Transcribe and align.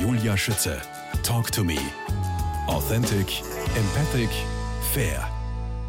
Julia 0.00 0.36
Schütze. 0.36 0.80
Talk 1.24 1.50
to 1.50 1.64
me. 1.64 1.76
Authentic, 2.68 3.42
empathic, 3.74 4.30
fair. 4.92 5.28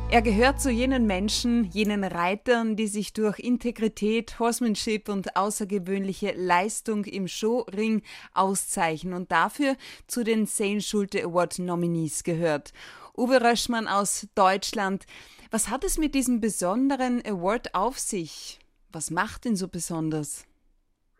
Er 0.09 0.24
gehört 0.24 0.59
zu 0.59 0.71
jenen 0.71 1.05
Menschen, 1.05 1.66
jenen 1.66 2.03
Reitern, 2.03 2.75
die 2.75 2.87
sich 2.87 3.14
durch 3.14 3.37
Integrität, 3.37 4.40
Horsemanship 4.40 5.09
und 5.09 5.35
außergewöhnliche 5.35 6.32
Leistung 6.32 7.06
im 7.06 7.27
Showring 7.27 8.02
auszeichnen 8.34 9.13
und 9.13 9.31
dafür 9.31 9.75
zu 10.07 10.23
den 10.23 10.47
Zane 10.47 10.81
Schulte 10.81 11.23
Award 11.23 11.59
Nominees 11.59 12.23
gehört. 12.23 12.73
Uwe 13.15 13.39
Röschmann 13.41 13.87
aus 13.87 14.27
Deutschland. 14.33 15.05
Was 15.51 15.69
hat 15.69 15.83
es 15.83 15.99
mit 15.99 16.15
diesem 16.15 16.41
besonderen 16.41 17.23
Award 17.23 17.75
auf 17.75 17.99
sich? 17.99 18.57
Was 18.91 19.11
macht 19.11 19.45
ihn 19.45 19.55
so 19.55 19.67
besonders? 19.67 20.48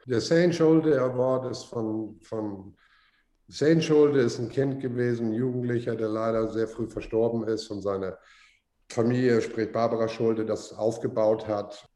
Der 0.06 0.20
Zane 0.20 0.54
Schulte 0.54 1.00
Award 1.02 1.52
ist 1.52 1.64
von, 1.66 2.20
von 2.22 2.76
Zane 3.50 3.82
Schulte 3.82 4.20
ist 4.20 4.40
ein 4.40 4.50
Kind 4.50 4.80
gewesen, 4.80 5.28
ein 5.28 5.34
Jugendlicher, 5.34 5.96
der 5.96 6.10
leider 6.10 6.48
sehr 6.48 6.68
früh 6.68 6.88
verstorben 6.88 7.44
ist 7.48 7.70
und 7.70 7.82
seine 7.82 8.18
Familie, 8.90 9.42
sprich 9.42 9.72
Barbara 9.72 10.08
Schulte, 10.08 10.46
das 10.46 10.74
aufgebaut 10.74 11.48
hat. 11.48 11.88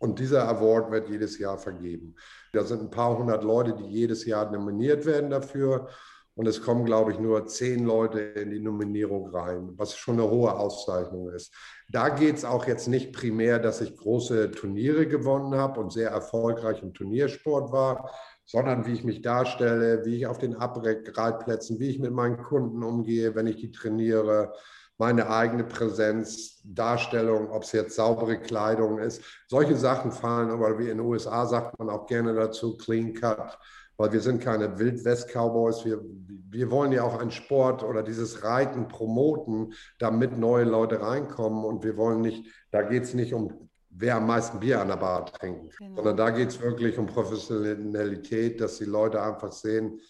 Und 0.00 0.18
dieser 0.18 0.48
Award 0.48 0.90
wird 0.90 1.08
jedes 1.08 1.38
Jahr 1.38 1.58
vergeben. 1.58 2.14
Da 2.52 2.64
sind 2.64 2.82
ein 2.82 2.90
paar 2.90 3.18
hundert 3.18 3.42
Leute, 3.42 3.74
die 3.74 3.86
jedes 3.86 4.24
Jahr 4.24 4.50
nominiert 4.50 5.06
werden 5.06 5.30
dafür. 5.30 5.88
Und 6.38 6.46
es 6.46 6.62
kommen, 6.62 6.84
glaube 6.84 7.10
ich, 7.10 7.18
nur 7.18 7.48
zehn 7.48 7.84
Leute 7.84 8.20
in 8.20 8.50
die 8.50 8.60
Nominierung 8.60 9.34
rein, 9.34 9.72
was 9.76 9.96
schon 9.96 10.20
eine 10.20 10.30
hohe 10.30 10.54
Auszeichnung 10.54 11.30
ist. 11.30 11.52
Da 11.90 12.10
geht 12.10 12.36
es 12.36 12.44
auch 12.44 12.68
jetzt 12.68 12.86
nicht 12.86 13.12
primär, 13.12 13.58
dass 13.58 13.80
ich 13.80 13.96
große 13.96 14.52
Turniere 14.52 15.08
gewonnen 15.08 15.56
habe 15.56 15.80
und 15.80 15.92
sehr 15.92 16.10
erfolgreich 16.10 16.80
im 16.80 16.94
Turniersport 16.94 17.72
war, 17.72 18.12
sondern 18.44 18.86
wie 18.86 18.92
ich 18.92 19.02
mich 19.02 19.20
darstelle, 19.20 20.04
wie 20.04 20.14
ich 20.14 20.28
auf 20.28 20.38
den 20.38 20.54
Abreitplätzen, 20.54 21.80
wie 21.80 21.90
ich 21.90 21.98
mit 21.98 22.12
meinen 22.12 22.40
Kunden 22.40 22.84
umgehe, 22.84 23.34
wenn 23.34 23.48
ich 23.48 23.56
die 23.56 23.72
trainiere, 23.72 24.52
meine 24.96 25.30
eigene 25.30 25.64
Präsenz, 25.64 26.60
Darstellung, 26.62 27.50
ob 27.50 27.64
es 27.64 27.72
jetzt 27.72 27.96
saubere 27.96 28.38
Kleidung 28.38 29.00
ist. 29.00 29.24
Solche 29.48 29.74
Sachen 29.74 30.12
fallen, 30.12 30.50
aber 30.50 30.78
wie 30.78 30.88
in 30.88 30.98
den 30.98 31.06
USA 31.06 31.46
sagt 31.46 31.80
man 31.80 31.90
auch 31.90 32.06
gerne 32.06 32.32
dazu, 32.32 32.76
Clean 32.76 33.12
Cut, 33.12 33.58
weil 33.98 34.12
wir 34.12 34.20
sind 34.20 34.40
keine 34.40 34.78
Wildwest-Cowboys. 34.78 35.84
Wir, 35.84 36.00
wir 36.50 36.70
wollen 36.70 36.92
ja 36.92 37.02
auch 37.02 37.20
einen 37.20 37.30
Sport 37.30 37.82
oder 37.82 38.02
dieses 38.02 38.42
Reiten 38.44 38.88
promoten, 38.88 39.74
damit 39.98 40.38
neue 40.38 40.64
Leute 40.64 41.02
reinkommen 41.02 41.64
und 41.64 41.84
wir 41.84 41.98
wollen 41.98 42.22
nicht, 42.22 42.46
da 42.70 42.82
geht 42.82 43.02
es 43.02 43.12
nicht 43.12 43.34
um 43.34 43.68
wer 43.90 44.16
am 44.16 44.26
meisten 44.26 44.60
Bier 44.60 44.80
an 44.80 44.88
der 44.88 44.96
Bar 44.96 45.26
trinkt, 45.26 45.76
genau. 45.76 45.96
sondern 45.96 46.16
da 46.16 46.30
geht 46.30 46.50
es 46.50 46.60
wirklich 46.60 46.98
um 46.98 47.06
Professionalität, 47.06 48.60
dass 48.60 48.78
die 48.78 48.84
Leute 48.84 49.20
einfach 49.20 49.50
sehen, 49.50 50.00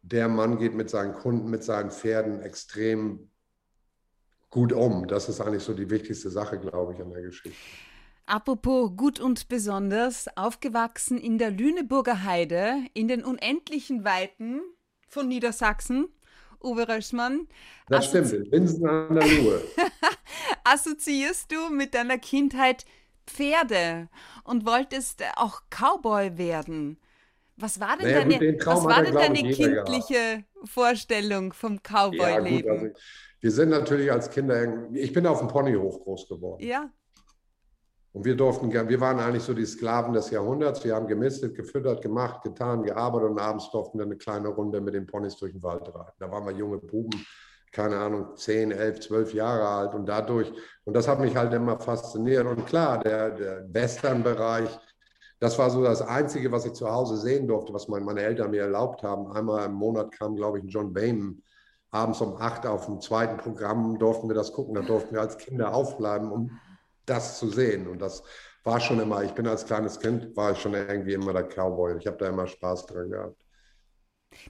der 0.00 0.28
Mann 0.28 0.58
geht 0.58 0.74
mit 0.74 0.88
seinen 0.88 1.12
Kunden, 1.12 1.50
mit 1.50 1.62
seinen 1.62 1.90
Pferden 1.90 2.40
extrem 2.40 3.30
gut 4.50 4.72
um. 4.72 5.06
Das 5.08 5.28
ist 5.28 5.40
eigentlich 5.40 5.62
so 5.62 5.74
die 5.74 5.90
wichtigste 5.90 6.30
Sache, 6.30 6.58
glaube 6.58 6.94
ich, 6.94 7.00
an 7.00 7.10
der 7.10 7.22
Geschichte. 7.22 7.58
Apropos 8.26 8.90
gut 8.96 9.20
und 9.20 9.48
besonders, 9.48 10.28
aufgewachsen 10.36 11.18
in 11.18 11.36
der 11.36 11.50
Lüneburger 11.50 12.24
Heide, 12.24 12.84
in 12.94 13.06
den 13.06 13.22
unendlichen 13.22 14.04
Weiten 14.04 14.62
von 15.08 15.28
Niedersachsen, 15.28 16.08
Uwe 16.62 16.88
Röschmann. 16.88 17.46
Das 17.88 18.06
stimmt, 18.06 18.32
in 18.32 18.50
Winsen 18.50 18.88
an 18.88 19.14
der 19.14 19.26
Luhe. 19.26 19.62
Assoziierst 20.64 21.52
du 21.52 21.68
mit 21.68 21.94
deiner 21.94 22.16
Kindheit 22.16 22.86
Pferde 23.26 24.08
und 24.44 24.66
wolltest 24.66 25.22
auch 25.36 25.62
Cowboy 25.70 26.38
werden? 26.38 26.98
Was 27.56 27.78
war 27.78 27.96
denn 27.96 28.06
naja, 28.06 28.20
deine, 28.20 28.52
gut, 28.52 28.66
was 28.66 28.84
war 28.84 29.02
denn 29.02 29.14
deine 29.14 29.50
kindliche 29.50 30.44
Vorstellung 30.64 31.52
vom 31.52 31.80
Cowboy-Leben? 31.82 32.66
Ja, 32.66 32.72
also 32.72 32.88
wir 33.40 33.50
sind 33.50 33.68
natürlich 33.68 34.10
als 34.10 34.30
Kinder, 34.30 34.88
ich 34.92 35.12
bin 35.12 35.26
auf 35.26 35.38
dem 35.40 35.48
Ponyhof 35.48 36.00
groß 36.00 36.28
geworden. 36.28 36.64
Ja. 36.64 36.90
Und 38.14 38.24
wir 38.24 38.36
durften, 38.36 38.72
wir 38.72 39.00
waren 39.00 39.18
eigentlich 39.18 39.42
so 39.42 39.54
die 39.54 39.66
Sklaven 39.66 40.12
des 40.12 40.30
Jahrhunderts. 40.30 40.84
Wir 40.84 40.94
haben 40.94 41.08
gemistet, 41.08 41.56
gefüttert, 41.56 42.00
gemacht, 42.00 42.42
getan, 42.44 42.84
gearbeitet 42.84 43.30
und 43.30 43.40
abends 43.40 43.68
durften 43.72 43.98
wir 43.98 44.04
eine 44.04 44.16
kleine 44.16 44.48
Runde 44.48 44.80
mit 44.80 44.94
den 44.94 45.04
Ponys 45.04 45.36
durch 45.36 45.50
den 45.50 45.64
Wald 45.64 45.92
reiten. 45.92 46.12
Da 46.20 46.30
waren 46.30 46.46
wir 46.46 46.52
junge 46.52 46.78
Buben, 46.78 47.26
keine 47.72 47.96
Ahnung, 47.96 48.36
10, 48.36 48.70
11, 48.70 49.00
12 49.00 49.34
Jahre 49.34 49.66
alt 49.66 49.94
und 49.94 50.06
dadurch, 50.06 50.52
und 50.84 50.94
das 50.94 51.08
hat 51.08 51.18
mich 51.18 51.34
halt 51.34 51.52
immer 51.52 51.76
fasziniert. 51.80 52.46
Und 52.46 52.64
klar, 52.66 53.00
der, 53.00 53.30
der 53.32 53.74
Western-Bereich, 53.74 54.70
das 55.40 55.58
war 55.58 55.68
so 55.70 55.82
das 55.82 56.00
Einzige, 56.00 56.52
was 56.52 56.66
ich 56.66 56.74
zu 56.74 56.88
Hause 56.88 57.16
sehen 57.16 57.48
durfte, 57.48 57.74
was 57.74 57.88
meine 57.88 58.22
Eltern 58.22 58.52
mir 58.52 58.62
erlaubt 58.62 59.02
haben. 59.02 59.32
Einmal 59.32 59.66
im 59.66 59.74
Monat 59.74 60.12
kam, 60.12 60.36
glaube 60.36 60.58
ich, 60.58 60.64
ein 60.64 60.68
John 60.68 60.92
Bayman 60.92 61.42
abends 61.90 62.20
um 62.20 62.36
acht 62.36 62.64
auf 62.64 62.86
dem 62.86 63.00
zweiten 63.00 63.38
Programm 63.38 63.98
durften 63.98 64.28
wir 64.28 64.34
das 64.34 64.52
gucken. 64.52 64.74
Da 64.74 64.82
durften 64.82 65.14
wir 65.14 65.20
als 65.20 65.36
Kinder 65.36 65.74
aufbleiben, 65.74 66.30
um 66.30 66.60
das 67.06 67.38
zu 67.38 67.48
sehen. 67.48 67.86
Und 67.86 68.00
das 68.00 68.22
war 68.64 68.80
schon 68.80 69.00
immer, 69.00 69.22
ich 69.22 69.32
bin 69.32 69.46
als 69.46 69.66
kleines 69.66 70.00
Kind, 70.00 70.36
war 70.36 70.52
ich 70.52 70.58
schon 70.58 70.74
irgendwie 70.74 71.14
immer 71.14 71.32
der 71.32 71.44
Cowboy. 71.44 71.96
Ich 71.98 72.06
habe 72.06 72.16
da 72.16 72.28
immer 72.28 72.46
Spaß 72.46 72.86
dran 72.86 73.10
gehabt. 73.10 73.44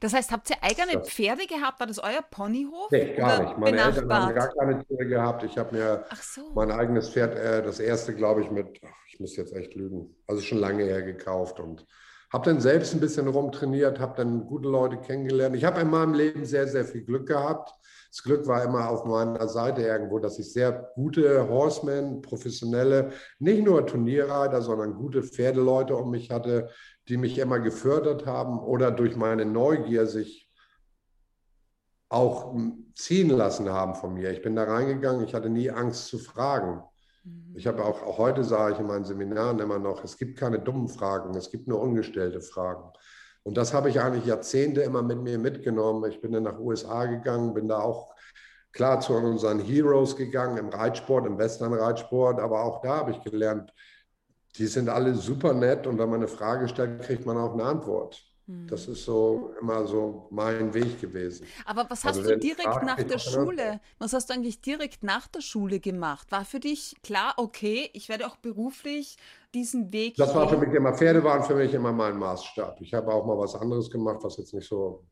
Das 0.01 0.15
heißt, 0.15 0.31
habt 0.33 0.51
ihr 0.51 0.57
eigene 0.63 0.95
das, 0.95 1.11
Pferde 1.11 1.47
gehabt? 1.47 1.81
War 1.81 1.87
das 1.87 1.99
euer 1.99 2.23
Ponyhof? 2.23 2.91
Nee, 2.91 3.15
gar 3.15 3.43
nicht. 3.43 3.59
Meine 3.59 3.81
Eltern 3.81 4.13
haben 4.13 4.35
gar 4.35 4.55
keine 4.55 4.85
Tiere 4.85 5.07
gehabt. 5.07 5.43
Ich 5.43 5.59
habe 5.59 5.77
mir 5.77 6.05
so. 6.23 6.53
mein 6.55 6.71
eigenes 6.71 7.11
Pferd, 7.11 7.37
äh, 7.37 7.63
das 7.63 7.81
erste, 7.81 8.15
glaube 8.15 8.43
ich, 8.43 8.51
mit, 8.51 8.81
ach, 8.85 9.05
ich 9.13 9.21
muss 9.21 9.37
jetzt 9.37 9.53
echt 9.53 9.75
lügen, 9.75 10.17
also 10.27 10.41
schon 10.43 10.59
lange 10.59 10.85
her 10.85 11.03
gekauft 11.03 11.61
und 11.61 11.85
habe 12.33 12.51
dann 12.51 12.61
selbst 12.61 12.95
ein 12.95 13.01
bisschen 13.01 13.29
rumtrainiert, 13.29 14.01
habe 14.01 14.17
dann 14.17 14.47
gute 14.47 14.69
Leute 14.69 14.97
kennengelernt. 14.99 15.55
Ich 15.55 15.65
habe 15.65 15.81
in 15.81 15.91
meinem 15.91 16.15
Leben 16.15 16.45
sehr, 16.45 16.67
sehr 16.67 16.85
viel 16.85 17.05
Glück 17.05 17.29
gehabt. 17.29 17.73
Das 18.15 18.23
Glück 18.23 18.47
war 18.47 18.63
immer 18.63 18.91
auf 18.91 19.05
meiner 19.05 19.49
Seite 19.49 19.83
irgendwo, 19.83 20.21
dass 20.21 20.39
ich 20.39 20.53
sehr 20.53 20.93
gute 20.95 21.49
Horsemen, 21.49 22.23
professionelle, 22.23 23.11
nicht 23.41 23.65
nur 23.65 23.85
Turnierreiter, 23.89 24.63
sondern 24.63 24.95
gute 24.95 25.25
Pferdeleute 25.25 25.97
um 25.97 26.13
mich 26.13 26.31
hatte, 26.31 26.69
die 27.09 27.17
mich 27.17 27.39
immer 27.39 27.59
gefördert 27.59 28.25
haben 28.25 28.61
oder 28.61 28.93
durch 28.93 29.17
meine 29.17 29.45
Neugier 29.45 30.07
sich 30.07 30.49
auch 32.09 32.55
ziehen 32.95 33.31
lassen 33.31 33.69
haben 33.69 33.97
von 33.97 34.15
mir. 34.15 34.31
Ich 34.31 34.43
bin 34.43 34.55
da 34.55 34.63
reingegangen, 34.63 35.25
ich 35.25 35.35
hatte 35.35 35.51
nie 35.51 35.73
Angst 35.73 36.07
zu 36.07 36.19
fragen. 36.19 36.85
Mhm. 37.25 37.57
Ich 37.57 37.67
habe 37.67 37.85
auch, 37.85 38.01
auch 38.05 38.19
heute 38.19 38.45
sage 38.45 38.75
ich 38.75 38.79
in 38.79 38.87
meinen 38.87 39.05
Seminaren 39.05 39.59
immer 39.59 39.81
noch, 39.81 40.05
es 40.05 40.17
gibt 40.17 40.39
keine 40.39 40.61
dummen 40.61 40.87
Fragen, 40.87 41.35
es 41.37 41.51
gibt 41.51 41.67
nur 41.67 41.81
ungestellte 41.81 42.41
Fragen. 42.41 42.93
Und 43.45 43.57
das 43.57 43.75
habe 43.75 43.91
ich 43.91 44.01
eigentlich 44.01 44.25
Jahrzehnte 44.25 44.81
immer 44.81 45.03
mit 45.03 45.23
mir 45.23 45.39
mitgenommen. 45.39 46.11
Ich 46.11 46.21
bin 46.21 46.33
dann 46.33 46.45
nach 46.45 46.59
USA 46.59 47.05
gegangen, 47.05 47.55
bin 47.55 47.69
da 47.69 47.79
auch 47.79 48.15
klar 48.73 49.01
zu 49.01 49.13
unseren 49.15 49.61
Heroes 49.61 50.17
gegangen 50.17 50.57
im 50.57 50.69
Reitsport, 50.71 51.27
im 51.27 51.39
Western-Reitsport, 51.39 52.41
aber 52.41 52.65
auch 52.65 52.81
da 52.81 52.97
habe 52.97 53.13
ich 53.13 53.21
gelernt, 53.21 53.73
die 54.57 54.67
sind 54.67 54.89
alle 54.89 55.15
super 55.15 55.53
nett 55.53 55.87
und 55.87 55.99
wenn 55.99 56.11
man 56.11 56.21
eine 56.21 56.29
Frage 56.29 56.69
stellt, 56.69 57.03
kriegt 57.03 57.27
man 57.27 57.37
auch 57.37 57.53
eine 57.53 57.65
Antwort. 57.65 58.23
Das 58.47 58.89
ist 58.89 59.07
so 59.07 59.55
immer 59.59 59.87
so 59.87 60.27
mein 60.31 60.75
Weg 60.75 61.01
gewesen. 61.01 61.47
Aber 61.65 61.87
was 61.89 62.05
hast 62.05 62.19
also, 62.19 62.31
du 62.31 62.39
direkt 62.39 62.83
nach 62.83 63.03
der 63.03 63.19
Schule, 63.19 63.81
was 63.99 64.13
hast 64.13 64.29
du 64.29 64.35
eigentlich 64.35 64.61
direkt 64.61 65.03
nach 65.03 65.27
der 65.29 65.41
Schule 65.41 65.81
gemacht? 65.81 66.31
War 66.31 66.45
für 66.45 66.61
dich 66.61 66.95
klar, 67.03 67.33
okay, 67.39 67.89
ich 67.95 68.11
werde 68.11 68.27
auch 68.27 68.37
beruflich 68.37 69.17
diesen 69.55 69.93
Weg 69.95 70.17
Das 70.17 70.35
war 70.35 70.47
für 70.47 70.59
mich 70.59 70.75
immer, 70.75 70.93
Pferde 70.93 71.25
waren 71.25 71.43
für 71.43 71.55
mich 71.55 71.73
immer 71.73 71.93
mein 71.93 72.19
Maßstab. 72.19 72.83
Ich 72.83 72.93
habe 72.93 73.11
auch 73.15 73.25
mal 73.25 73.39
was 73.39 73.55
anderes 73.55 73.91
gemacht, 73.91 74.19
was 74.23 74.37
jetzt 74.37 74.53
nicht 74.53 74.69
so, 74.69 75.05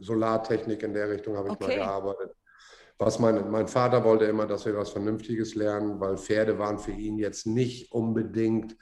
Solartechnik 0.00 0.82
in 0.82 0.92
der 0.92 1.08
Richtung 1.08 1.36
habe 1.36 1.48
ich 1.48 1.54
okay. 1.54 1.78
mal 1.78 1.84
gearbeitet. 1.86 2.36
Was 2.98 3.18
mein, 3.18 3.50
mein 3.50 3.66
Vater 3.66 4.04
wollte 4.04 4.26
immer, 4.26 4.46
dass 4.46 4.66
wir 4.66 4.76
was 4.76 4.90
Vernünftiges 4.90 5.54
lernen, 5.54 5.98
weil 6.00 6.18
Pferde 6.18 6.58
waren 6.58 6.78
für 6.78 6.92
ihn 6.92 7.18
jetzt 7.18 7.46
nicht 7.46 7.92
unbedingt 7.92 8.76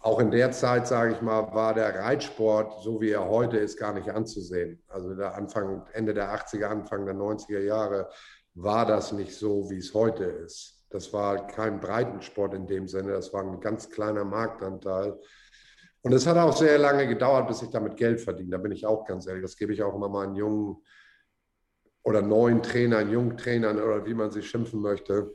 auch 0.00 0.18
in 0.18 0.30
der 0.30 0.50
Zeit, 0.50 0.88
sage 0.88 1.12
ich 1.12 1.20
mal, 1.20 1.54
war 1.54 1.74
der 1.74 1.94
Reitsport, 1.94 2.82
so 2.82 3.00
wie 3.02 3.10
er 3.10 3.28
heute 3.28 3.58
ist, 3.58 3.78
gar 3.78 3.92
nicht 3.92 4.08
anzusehen. 4.08 4.82
Also 4.88 5.14
der 5.14 5.34
Anfang, 5.34 5.86
Ende 5.92 6.14
der 6.14 6.34
80er, 6.34 6.66
Anfang 6.66 7.04
der 7.04 7.14
90er 7.14 7.60
Jahre 7.60 8.08
war 8.54 8.86
das 8.86 9.12
nicht 9.12 9.34
so, 9.34 9.68
wie 9.70 9.76
es 9.76 9.92
heute 9.92 10.24
ist. 10.24 10.86
Das 10.88 11.12
war 11.12 11.46
kein 11.46 11.80
Breitensport 11.80 12.54
in 12.54 12.66
dem 12.66 12.88
Sinne, 12.88 13.12
das 13.12 13.32
war 13.32 13.42
ein 13.42 13.60
ganz 13.60 13.90
kleiner 13.90 14.24
Marktanteil. 14.24 15.18
Und 16.02 16.14
es 16.14 16.26
hat 16.26 16.38
auch 16.38 16.56
sehr 16.56 16.78
lange 16.78 17.06
gedauert, 17.06 17.46
bis 17.46 17.60
ich 17.60 17.68
damit 17.68 17.98
Geld 17.98 18.22
verdiene. 18.22 18.52
Da 18.52 18.58
bin 18.58 18.72
ich 18.72 18.86
auch 18.86 19.04
ganz 19.04 19.26
ehrlich. 19.26 19.42
Das 19.42 19.56
gebe 19.56 19.74
ich 19.74 19.82
auch 19.82 19.94
immer 19.94 20.08
meinen 20.08 20.34
jungen 20.34 20.78
oder 22.02 22.22
neuen 22.22 22.62
Trainern, 22.62 23.10
jungen 23.10 23.36
Trainern 23.36 23.78
oder 23.78 24.06
wie 24.06 24.14
man 24.14 24.30
sie 24.30 24.42
schimpfen 24.42 24.80
möchte, 24.80 25.34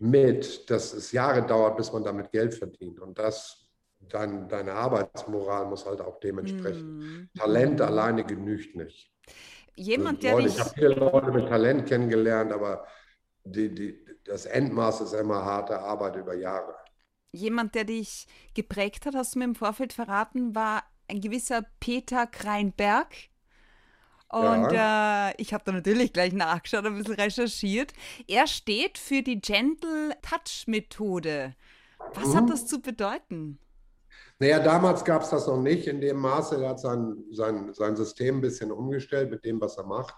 mit, 0.00 0.68
dass 0.68 0.92
es 0.92 1.12
Jahre 1.12 1.46
dauert, 1.46 1.76
bis 1.76 1.92
man 1.92 2.02
damit 2.02 2.32
Geld 2.32 2.54
verdient. 2.54 2.98
Und 2.98 3.16
das 3.20 3.67
dein, 4.00 4.48
deine 4.48 4.72
Arbeitsmoral 4.72 5.66
muss 5.66 5.86
halt 5.86 6.00
auch 6.00 6.20
dementsprechend. 6.20 6.98
Mhm. 6.98 7.30
Talent 7.36 7.80
alleine 7.80 8.24
genügt 8.24 8.76
nicht. 8.76 9.10
Jemand, 9.74 10.22
der 10.22 10.32
Leute, 10.32 10.48
Ich 10.48 10.58
habe 10.58 10.70
viele 10.74 10.88
Leute 10.88 11.30
mit 11.30 11.48
Talent 11.48 11.86
kennengelernt, 11.86 12.52
aber 12.52 12.86
die, 13.44 13.72
die, 13.74 14.04
das 14.24 14.46
Endmaß 14.46 15.00
ist 15.02 15.12
immer 15.12 15.44
harte 15.44 15.78
Arbeit 15.78 16.16
über 16.16 16.34
Jahre. 16.34 16.74
Jemand, 17.32 17.74
der 17.74 17.84
dich 17.84 18.26
geprägt 18.54 19.06
hat, 19.06 19.14
hast 19.14 19.34
du 19.34 19.38
mir 19.38 19.44
im 19.44 19.54
Vorfeld 19.54 19.92
verraten, 19.92 20.54
war 20.54 20.82
ein 21.08 21.20
gewisser 21.20 21.64
Peter 21.80 22.26
Kreinberg. 22.26 23.14
Und 24.30 24.72
ja. 24.72 25.30
äh, 25.30 25.34
ich 25.38 25.54
habe 25.54 25.64
da 25.64 25.72
natürlich 25.72 26.12
gleich 26.12 26.32
nachgeschaut, 26.32 26.84
ein 26.84 26.98
bisschen 26.98 27.14
recherchiert. 27.14 27.94
Er 28.26 28.46
steht 28.46 28.98
für 28.98 29.22
die 29.22 29.40
Gentle 29.40 30.14
Touch 30.20 30.66
Methode. 30.66 31.54
Was 32.14 32.28
mhm. 32.28 32.36
hat 32.36 32.50
das 32.50 32.66
zu 32.66 32.80
bedeuten? 32.80 33.58
Naja, 34.40 34.60
damals 34.60 35.04
gab 35.04 35.22
es 35.22 35.30
das 35.30 35.46
noch 35.48 35.60
nicht 35.60 35.88
in 35.88 36.00
dem 36.00 36.18
Maße. 36.18 36.62
Er 36.62 36.70
hat 36.70 36.80
sein, 36.80 37.24
sein, 37.32 37.74
sein 37.74 37.96
System 37.96 38.36
ein 38.36 38.40
bisschen 38.40 38.70
umgestellt 38.70 39.30
mit 39.30 39.44
dem, 39.44 39.60
was 39.60 39.76
er 39.76 39.84
macht. 39.84 40.14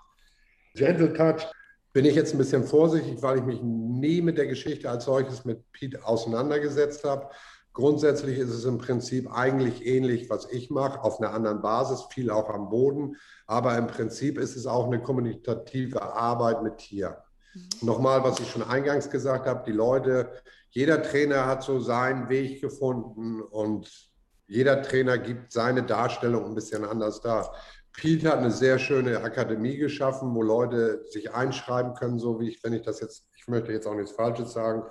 Gentle 0.75 1.13
Touch 1.15 1.47
bin 1.93 2.05
ich 2.05 2.15
jetzt 2.15 2.35
ein 2.35 2.39
bisschen 2.39 2.65
vorsichtig, 2.65 3.23
weil 3.23 3.39
ich 3.39 3.45
mich 3.45 3.63
nie 3.63 4.21
mit 4.21 4.37
der 4.37 4.47
Geschichte 4.47 4.91
als 4.91 5.07
solches 5.07 5.45
mit 5.45 5.73
Pete 5.73 6.05
auseinandergesetzt 6.05 7.03
habe. 7.05 7.31
Grundsätzlich 7.73 8.39
ist 8.39 8.51
es 8.51 8.65
im 8.65 8.79
Prinzip 8.79 9.33
eigentlich 9.33 9.87
ähnlich, 9.87 10.29
was 10.29 10.51
ich 10.51 10.71
mache, 10.71 11.03
auf 11.03 11.19
einer 11.19 11.33
anderen 11.33 11.63
Basis, 11.63 12.05
viel 12.13 12.31
auch 12.31 12.51
am 12.51 12.69
Boden. 12.69 13.17
Aber 13.47 13.77
im 13.79 13.87
Prinzip 13.87 14.39
ist 14.39 14.57
es 14.57 14.67
auch 14.67 14.87
eine 14.87 15.01
kommunikative 15.01 16.03
Arbeit 16.03 16.63
mit 16.63 16.79
Tieren. 16.79 17.15
Mhm. 17.55 17.87
Nochmal, 17.87 18.23
was 18.23 18.39
ich 18.39 18.51
schon 18.51 18.63
eingangs 18.63 19.09
gesagt 19.09 19.47
habe, 19.47 19.63
die 19.65 19.73
Leute, 19.73 20.31
jeder 20.71 21.03
Trainer 21.03 21.47
hat 21.47 21.63
so 21.63 21.81
seinen 21.81 22.29
Weg 22.29 22.61
gefunden 22.61 23.41
und 23.41 24.10
jeder 24.51 24.83
Trainer 24.83 25.17
gibt 25.17 25.53
seine 25.53 25.85
Darstellung 25.85 26.45
ein 26.45 26.55
bisschen 26.57 26.85
anders 26.85 27.21
dar. 27.21 27.55
Pete 27.93 28.29
hat 28.29 28.39
eine 28.39 28.51
sehr 28.51 28.81
schöne 28.81 29.21
Akademie 29.21 29.77
geschaffen, 29.77 30.35
wo 30.35 30.43
Leute 30.43 31.05
sich 31.09 31.33
einschreiben 31.33 31.95
können, 31.95 32.19
so 32.19 32.41
wie 32.41 32.49
ich, 32.49 32.65
wenn 32.65 32.73
ich 32.73 32.83
das 32.83 33.01
jetzt, 33.01 33.29
ich 33.37 33.47
möchte 33.47 33.73
jetzt 33.73 33.87
auch 33.87 33.95
nichts 33.95 34.11
Falsches 34.11 34.53
sagen, 34.53 34.83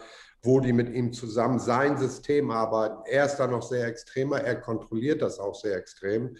wo 0.42 0.62
die 0.62 0.72
mit 0.72 0.90
ihm 0.90 1.12
zusammen 1.12 1.60
sein 1.60 1.98
System 1.98 2.52
arbeiten. 2.52 3.02
Er 3.06 3.26
ist 3.26 3.36
da 3.36 3.48
noch 3.48 3.62
sehr 3.62 3.86
extremer, 3.86 4.40
er 4.40 4.56
kontrolliert 4.62 5.22
das 5.22 5.40
auch 5.40 5.56
sehr 5.56 5.76
extrem. 5.76 6.38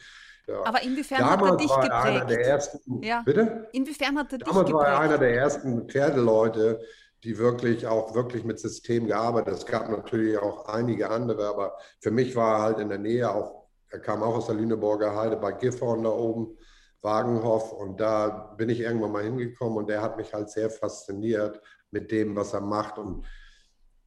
Ja. 0.48 0.64
Aber 0.64 0.82
inwiefern 0.82 1.20
Damals 1.20 1.42
hat 1.42 1.52
er 1.52 1.58
dich 1.58 1.70
war 1.70 1.82
geprägt? 1.82 2.06
Einer 2.06 2.26
der 2.26 2.46
ersten, 2.46 3.04
ja. 3.04 3.22
Bitte? 3.26 3.68
Inwiefern 3.74 4.18
hat 4.18 4.32
er 4.32 4.38
dich 4.38 4.48
Damals 4.48 4.68
geprägt? 4.68 4.88
war 4.88 4.94
er 4.94 5.00
einer 5.00 5.18
der 5.18 5.36
ersten 5.36 5.90
Pferdeleute, 5.90 6.80
die 7.24 7.38
wirklich 7.38 7.86
auch 7.86 8.16
wirklich 8.16 8.44
mit 8.44 8.60
System 8.60 9.08
gearbeitet. 9.08 9.54
Es 9.54 9.66
gab 9.66 9.90
natürlich 9.90 10.38
auch 10.38 10.68
einige 10.68 11.10
andere, 11.10 11.48
aber 11.48 11.78
für 12.00 12.12
mich 12.12 12.36
war 12.36 12.58
er 12.58 12.62
halt 12.64 12.80
in 12.80 12.90
der 12.90 12.98
Nähe 12.98 13.30
auch, 13.30 13.68
er 13.90 14.00
kam 14.00 14.24
auch 14.24 14.36
aus 14.36 14.46
der 14.46 14.56
Lüneburger 14.56 15.16
Heide 15.16 15.36
bei 15.38 15.52
Gifhorn 15.52 16.04
da 16.04 16.12
oben, 16.12 16.58
Wagenhoff 17.02 17.72
und 17.74 18.00
da 18.00 18.54
bin 18.58 18.70
ich 18.70 18.82
irgendwann 18.82 19.12
mal 19.12 19.24
hingekommen 19.24 19.78
und 19.78 19.90
der 19.90 20.02
hat 20.02 20.18
mich 20.18 20.34
halt 20.34 20.50
sehr 20.50 20.70
fasziniert 20.70 21.62
mit 21.92 22.12
dem, 22.12 22.36
was 22.36 22.54
er 22.54 22.62
macht 22.62 22.98
und 22.98 23.26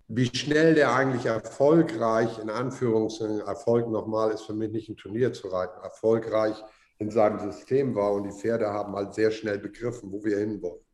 wie 0.09 0.26
schnell 0.26 0.75
der 0.75 0.94
eigentlich 0.94 1.25
erfolgreich, 1.25 2.38
in 2.38 2.50
Anführungszeichen, 2.50 3.41
Erfolg 3.41 3.88
nochmal 3.88 4.31
ist 4.31 4.43
für 4.43 4.53
mich 4.53 4.70
nicht 4.70 4.88
ein 4.91 4.97
Turnier 4.97 5.32
zu 5.32 5.49
reiten, 5.49 5.82
erfolgreich 5.82 6.62
in 6.99 7.11
seinem 7.11 7.38
System 7.38 7.94
war 7.94 8.12
und 8.12 8.25
die 8.25 8.38
Pferde 8.38 8.67
haben 8.67 8.94
halt 8.94 9.14
sehr 9.14 9.31
schnell 9.31 9.59
begriffen, 9.59 10.12
wo 10.12 10.23
wir 10.23 10.38
hinwollen. 10.38 10.85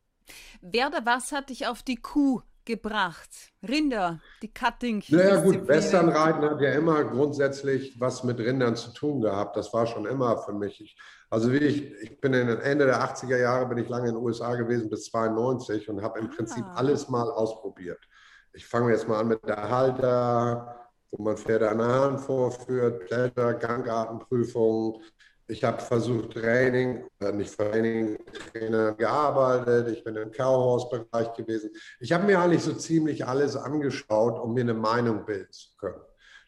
Wer 0.61 0.89
oder 0.89 1.05
was 1.05 1.33
hat 1.33 1.51
dich 1.51 1.67
auf 1.67 1.83
die 1.83 1.97
Kuh 1.97 2.43
gebracht? 2.65 3.31
Rinder, 3.67 4.21
die 4.43 4.53
Cutting. 4.53 5.03
Naja 5.09 5.41
gut, 5.41 5.67
Westernreiten 5.67 6.43
hat 6.43 6.61
ja 6.61 6.73
immer 6.73 7.05
grundsätzlich 7.05 7.99
was 7.99 8.25
mit 8.25 8.39
Rindern 8.39 8.77
zu 8.77 8.93
tun 8.93 9.21
gehabt. 9.21 9.57
Das 9.57 9.73
war 9.73 9.87
schon 9.87 10.07
immer 10.07 10.39
für 10.39 10.53
mich. 10.53 10.81
Ich, 10.81 10.97
also 11.31 11.53
wie 11.53 11.59
ich, 11.59 11.93
ich 12.03 12.21
bin 12.21 12.35
in 12.35 12.49
Ende 12.49 12.87
der 12.87 13.03
80er 13.03 13.39
Jahre, 13.39 13.67
bin 13.67 13.79
ich 13.79 13.89
lange 13.89 14.09
in 14.09 14.15
den 14.15 14.23
USA 14.23 14.55
gewesen 14.55 14.91
bis 14.91 15.05
92 15.07 15.89
und 15.89 16.03
habe 16.03 16.19
im 16.19 16.27
ah. 16.27 16.35
Prinzip 16.35 16.65
alles 16.75 17.09
mal 17.09 17.31
ausprobiert. 17.31 18.01
Ich 18.53 18.67
fange 18.67 18.93
jetzt 18.93 19.09
mal 19.09 19.21
an 19.21 19.29
mit 19.29 19.45
der 19.47 19.69
Halter, 19.69 20.91
wo 21.11 21.23
man 21.23 21.37
Pferde 21.37 21.71
an 21.71 21.79
der 21.79 21.89
Hand 21.89 22.21
vorführt, 22.21 23.09
Blätter, 23.09 23.55
Gangartenprüfungen. 23.55 25.03
Ich 25.51 25.65
habe 25.65 25.81
versucht, 25.81 26.35
Training, 26.35 27.09
äh, 27.21 27.33
nicht 27.33 27.57
Training, 27.57 28.19
Trainer 28.53 28.93
gearbeitet. 28.93 29.89
Ich 29.89 30.05
bin 30.05 30.15
im 30.17 30.31
Cowhorse-Bereich 30.31 31.33
gewesen. 31.33 31.71
Ich 32.01 32.13
habe 32.13 32.27
mir 32.27 32.39
eigentlich 32.39 32.63
so 32.63 32.75
ziemlich 32.75 33.27
alles 33.27 33.57
angeschaut, 33.57 34.39
um 34.39 34.53
mir 34.53 34.61
eine 34.61 34.75
Meinung 34.75 35.25
bilden 35.25 35.51
zu 35.51 35.71
können. 35.79 36.03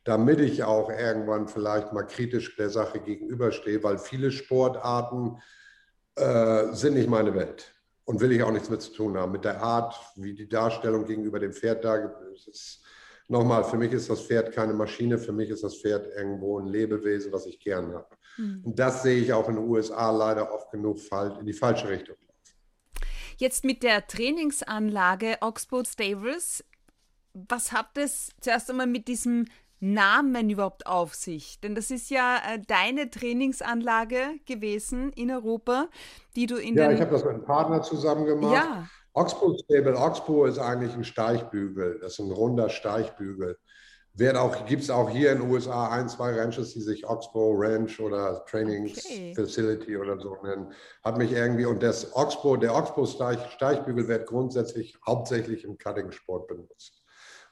Damit 0.04 0.40
ich 0.40 0.64
auch 0.64 0.90
irgendwann 0.90 1.48
vielleicht 1.48 1.94
mal 1.94 2.02
kritisch 2.02 2.54
der 2.56 2.68
Sache 2.68 3.00
gegenüberstehe, 3.00 3.82
weil 3.82 3.96
viele 3.96 4.30
Sportarten 4.30 5.38
äh, 6.16 6.72
sind 6.72 6.94
nicht 6.94 7.08
meine 7.08 7.34
Welt 7.34 7.72
und 8.04 8.20
will 8.20 8.32
ich 8.32 8.42
auch 8.42 8.52
nichts 8.52 8.68
mit 8.68 8.82
zu 8.82 8.92
tun 8.92 9.16
haben. 9.16 9.32
Mit 9.32 9.46
der 9.46 9.62
Art, 9.62 9.94
wie 10.16 10.34
die 10.34 10.48
Darstellung 10.48 11.06
gegenüber 11.06 11.38
dem 11.38 11.54
Pferd 11.54 11.86
da 11.86 11.96
ist. 12.34 12.82
Nochmal, 13.30 13.62
für 13.62 13.76
mich 13.76 13.92
ist 13.92 14.10
das 14.10 14.22
Pferd 14.22 14.50
keine 14.50 14.72
Maschine, 14.72 15.16
für 15.16 15.30
mich 15.30 15.50
ist 15.50 15.62
das 15.62 15.76
Pferd 15.76 16.08
irgendwo 16.16 16.58
ein 16.58 16.66
Lebewesen, 16.66 17.32
was 17.32 17.46
ich 17.46 17.60
gern 17.60 17.94
habe. 17.94 18.08
Mhm. 18.36 18.62
Und 18.64 18.76
das 18.76 19.04
sehe 19.04 19.20
ich 19.20 19.32
auch 19.32 19.48
in 19.48 19.54
den 19.54 19.68
USA 19.68 20.10
leider 20.10 20.52
oft 20.52 20.72
genug 20.72 20.98
in 21.38 21.46
die 21.46 21.52
falsche 21.52 21.88
Richtung. 21.88 22.16
Jetzt 23.36 23.64
mit 23.64 23.84
der 23.84 24.08
Trainingsanlage 24.08 25.36
Oxbow 25.42 25.84
Stables, 25.84 26.64
was 27.32 27.70
hat 27.70 27.96
es 27.96 28.30
zuerst 28.40 28.68
einmal 28.68 28.88
mit 28.88 29.06
diesem 29.06 29.44
Namen 29.78 30.50
überhaupt 30.50 30.88
auf 30.88 31.14
sich? 31.14 31.60
Denn 31.60 31.76
das 31.76 31.92
ist 31.92 32.10
ja 32.10 32.38
äh, 32.38 32.58
deine 32.66 33.10
Trainingsanlage 33.10 34.40
gewesen 34.44 35.12
in 35.12 35.30
Europa, 35.30 35.86
die 36.34 36.46
du 36.46 36.56
in 36.56 36.74
Ja, 36.74 36.90
ich 36.90 37.00
habe 37.00 37.12
das 37.12 37.24
mit 37.24 37.34
einem 37.34 37.44
Partner 37.44 37.80
zusammen 37.80 38.26
gemacht. 38.26 38.54
Ja. 38.54 38.88
Oxbow 39.20 39.54
Stable, 39.58 39.98
Oxbow 39.98 40.46
ist 40.46 40.58
eigentlich 40.58 40.94
ein 40.94 41.04
Steichbügel. 41.04 41.98
Das 42.00 42.12
ist 42.14 42.20
ein 42.20 42.32
runder 42.32 42.70
Steichbügel. 42.70 43.58
Gibt 44.14 44.82
es 44.82 44.88
auch 44.90 45.10
hier 45.10 45.32
in 45.32 45.40
den 45.40 45.50
USA 45.50 45.90
ein, 45.90 46.08
zwei 46.08 46.32
Ranches, 46.40 46.72
die 46.72 46.80
sich 46.80 47.06
Oxbow 47.06 47.54
Ranch 47.54 48.00
oder 48.00 48.44
Trainings 48.46 49.04
okay. 49.04 49.34
Facility 49.34 49.98
oder 49.98 50.18
so 50.18 50.36
nennen. 50.42 50.72
Hat 51.04 51.18
mich 51.18 51.32
irgendwie, 51.32 51.66
und 51.66 51.82
das 51.82 52.16
Oxbow, 52.16 52.56
der 52.56 52.74
Oxbow 52.74 53.04
Steichbügel 53.04 54.08
wird 54.08 54.26
grundsätzlich 54.26 54.96
hauptsächlich 55.06 55.64
im 55.64 55.76
Cutting-Sport 55.76 56.48
benutzt. 56.48 56.99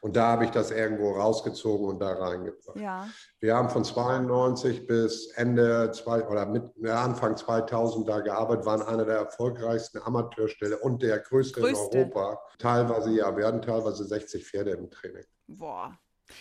Und 0.00 0.16
da 0.16 0.28
habe 0.28 0.44
ich 0.44 0.50
das 0.50 0.70
irgendwo 0.70 1.12
rausgezogen 1.12 1.88
und 1.88 1.98
da 1.98 2.12
reingebracht. 2.12 2.76
Ja. 2.76 3.08
Wir 3.40 3.56
haben 3.56 3.68
von 3.68 3.84
92 3.84 4.86
bis 4.86 5.32
Ende 5.32 5.90
zwei, 5.92 6.26
oder 6.26 6.46
mit, 6.46 6.64
Anfang 6.88 7.36
2000 7.36 8.08
da 8.08 8.20
gearbeitet, 8.20 8.64
waren 8.64 8.82
einer 8.82 9.04
der 9.04 9.16
erfolgreichsten 9.16 9.98
Amateurstelle 9.98 10.78
und 10.78 11.02
der 11.02 11.18
größte, 11.18 11.60
größte, 11.60 11.98
in 11.98 12.12
Europa. 12.12 12.40
Teilweise, 12.58 13.10
ja, 13.10 13.36
wir 13.36 13.46
hatten 13.46 13.60
teilweise 13.60 14.04
60 14.04 14.46
Pferde 14.46 14.70
im 14.72 14.88
Training. 14.88 15.24
Boah. 15.48 15.98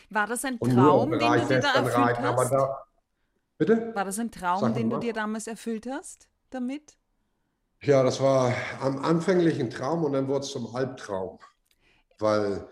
War 0.10 0.28
das 0.28 0.46
ein 0.46 0.60
Traum, 0.60 1.12
den 1.12 1.20
du 1.20 1.48
dir 1.48 1.60
da 1.60 1.74
erfüllt 1.76 2.20
hast? 2.20 2.52
Da, 2.52 2.84
bitte? 3.58 3.96
War 3.96 4.06
das 4.06 4.20
ein 4.20 4.32
Traum, 4.32 4.74
den 4.74 4.90
du 4.90 4.98
dir 4.98 5.14
damals 5.14 5.48
erfüllt 5.48 5.88
hast 5.90 6.28
damit? 6.50 6.98
Ja, 7.82 8.04
das 8.04 8.22
war 8.22 8.54
am 8.82 9.04
anfänglichen 9.04 9.70
Traum 9.70 10.04
und 10.04 10.14
dann 10.14 10.28
wurde 10.28 10.42
es 10.42 10.52
zum 10.52 10.76
Albtraum. 10.76 11.40
Weil 12.20 12.68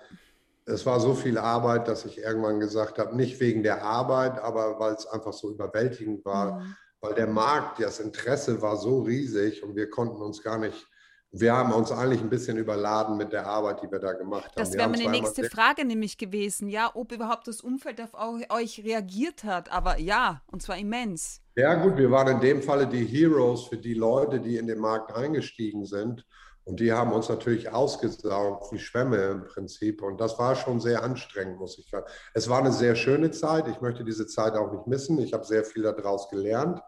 es 0.65 0.85
war 0.85 0.99
so 0.99 1.13
viel 1.13 1.37
Arbeit, 1.37 1.87
dass 1.87 2.05
ich 2.05 2.17
irgendwann 2.17 2.59
gesagt 2.59 2.97
habe, 2.97 3.15
nicht 3.15 3.39
wegen 3.39 3.63
der 3.63 3.83
Arbeit, 3.83 4.39
aber 4.39 4.79
weil 4.79 4.93
es 4.93 5.05
einfach 5.05 5.33
so 5.33 5.51
überwältigend 5.51 6.25
war, 6.25 6.59
mhm. 6.59 6.75
weil 7.01 7.13
der 7.13 7.27
Markt, 7.27 7.79
das 7.79 7.99
Interesse 7.99 8.61
war 8.61 8.77
so 8.77 9.01
riesig 9.01 9.63
und 9.63 9.75
wir 9.75 9.89
konnten 9.89 10.21
uns 10.21 10.41
gar 10.41 10.57
nicht, 10.57 10.87
wir 11.31 11.53
haben 11.53 11.71
uns 11.71 11.91
eigentlich 11.91 12.21
ein 12.21 12.29
bisschen 12.29 12.57
überladen 12.57 13.17
mit 13.17 13.31
der 13.31 13.45
Arbeit, 13.45 13.83
die 13.83 13.91
wir 13.91 13.99
da 13.99 14.13
gemacht 14.13 14.45
haben. 14.45 14.55
Das 14.55 14.73
wäre 14.73 14.89
meine 14.89 15.09
nächste 15.09 15.43
Frage 15.49 15.85
nämlich 15.85 16.17
gewesen, 16.17 16.67
ja, 16.67 16.89
ob 16.93 17.11
überhaupt 17.11 17.47
das 17.47 17.61
Umfeld 17.61 18.01
auf 18.01 18.13
euch 18.49 18.83
reagiert 18.83 19.43
hat, 19.43 19.71
aber 19.71 19.99
ja, 19.99 20.41
und 20.47 20.63
zwar 20.63 20.77
immens. 20.77 21.41
Ja 21.55 21.75
gut, 21.75 21.97
wir 21.97 22.09
waren 22.09 22.27
in 22.27 22.39
dem 22.39 22.61
Falle 22.61 22.87
die 22.87 23.05
Heroes 23.05 23.65
für 23.65 23.77
die 23.77 23.93
Leute, 23.93 24.39
die 24.39 24.57
in 24.57 24.65
den 24.65 24.79
Markt 24.79 25.13
eingestiegen 25.13 25.85
sind 25.85 26.25
und 26.65 26.79
die 26.79 26.91
haben 26.91 27.13
uns 27.13 27.29
natürlich 27.29 27.71
ausgesaugt 27.71 28.71
wie 28.71 28.79
Schwämme 28.79 29.17
im 29.17 29.43
Prinzip. 29.43 30.01
Und 30.01 30.19
das 30.19 30.39
war 30.39 30.55
schon 30.55 30.79
sehr 30.79 31.03
anstrengend, 31.03 31.59
muss 31.59 31.77
ich 31.77 31.87
sagen. 31.87 32.07
Es 32.33 32.49
war 32.49 32.59
eine 32.59 32.71
sehr 32.71 32.95
schöne 32.95 33.29
Zeit. 33.29 33.67
Ich 33.67 33.81
möchte 33.81 34.03
diese 34.03 34.25
Zeit 34.25 34.53
auch 34.53 34.71
nicht 34.71 34.87
missen. 34.87 35.19
Ich 35.19 35.33
habe 35.33 35.45
sehr 35.45 35.63
viel 35.63 35.83
daraus 35.83 36.27
gelernt. 36.29 36.81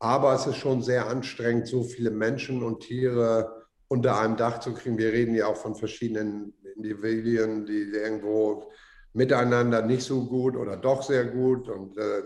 Aber 0.00 0.34
es 0.34 0.48
ist 0.48 0.56
schon 0.56 0.82
sehr 0.82 1.06
anstrengend, 1.06 1.68
so 1.68 1.84
viele 1.84 2.10
Menschen 2.10 2.64
und 2.64 2.80
Tiere 2.80 3.68
unter 3.86 4.18
einem 4.18 4.36
Dach 4.36 4.58
zu 4.58 4.74
kriegen. 4.74 4.98
Wir 4.98 5.12
reden 5.12 5.36
ja 5.36 5.46
auch 5.46 5.56
von 5.56 5.76
verschiedenen 5.76 6.54
Individuen, 6.74 7.64
die 7.64 7.92
irgendwo 7.92 8.72
miteinander 9.12 9.82
nicht 9.82 10.02
so 10.02 10.26
gut 10.26 10.56
oder 10.56 10.76
doch 10.76 11.04
sehr 11.04 11.26
gut. 11.26 11.68
Und 11.68 11.96
äh, 11.96 12.24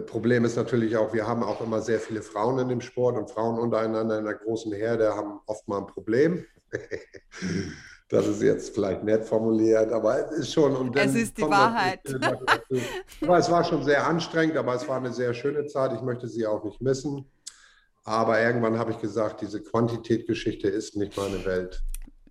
Problem 0.00 0.44
ist 0.44 0.56
natürlich 0.56 0.96
auch, 0.96 1.12
wir 1.12 1.26
haben 1.26 1.42
auch 1.42 1.60
immer 1.60 1.80
sehr 1.80 2.00
viele 2.00 2.22
Frauen 2.22 2.58
in 2.58 2.68
dem 2.68 2.80
Sport 2.80 3.16
und 3.16 3.30
Frauen 3.30 3.58
untereinander 3.58 4.18
in 4.18 4.24
der 4.24 4.34
großen 4.34 4.72
Herde 4.72 5.14
haben 5.14 5.40
oft 5.46 5.66
mal 5.68 5.78
ein 5.78 5.86
Problem. 5.86 6.44
Das 8.10 8.26
ist 8.28 8.42
jetzt 8.42 8.74
vielleicht 8.74 9.02
nett 9.02 9.24
formuliert, 9.24 9.90
aber 9.90 10.30
es 10.30 10.38
ist 10.38 10.52
schon. 10.52 10.76
Und 10.76 10.94
es 10.94 11.14
ist 11.14 11.38
die 11.38 11.42
Wahrheit. 11.42 12.00
aber 13.22 13.38
es 13.38 13.50
war 13.50 13.64
schon 13.64 13.82
sehr 13.82 14.06
anstrengend, 14.06 14.56
aber 14.58 14.74
es 14.74 14.86
war 14.86 14.98
eine 14.98 15.12
sehr 15.12 15.32
schöne 15.32 15.66
Zeit. 15.66 15.92
Ich 15.94 16.02
möchte 16.02 16.28
sie 16.28 16.46
auch 16.46 16.62
nicht 16.64 16.80
missen. 16.82 17.24
Aber 18.04 18.40
irgendwann 18.40 18.78
habe 18.78 18.90
ich 18.92 18.98
gesagt, 18.98 19.40
diese 19.40 19.62
Quantität-Geschichte 19.62 20.68
ist 20.68 20.96
nicht 20.96 21.16
meine 21.16 21.44
Welt. 21.46 21.82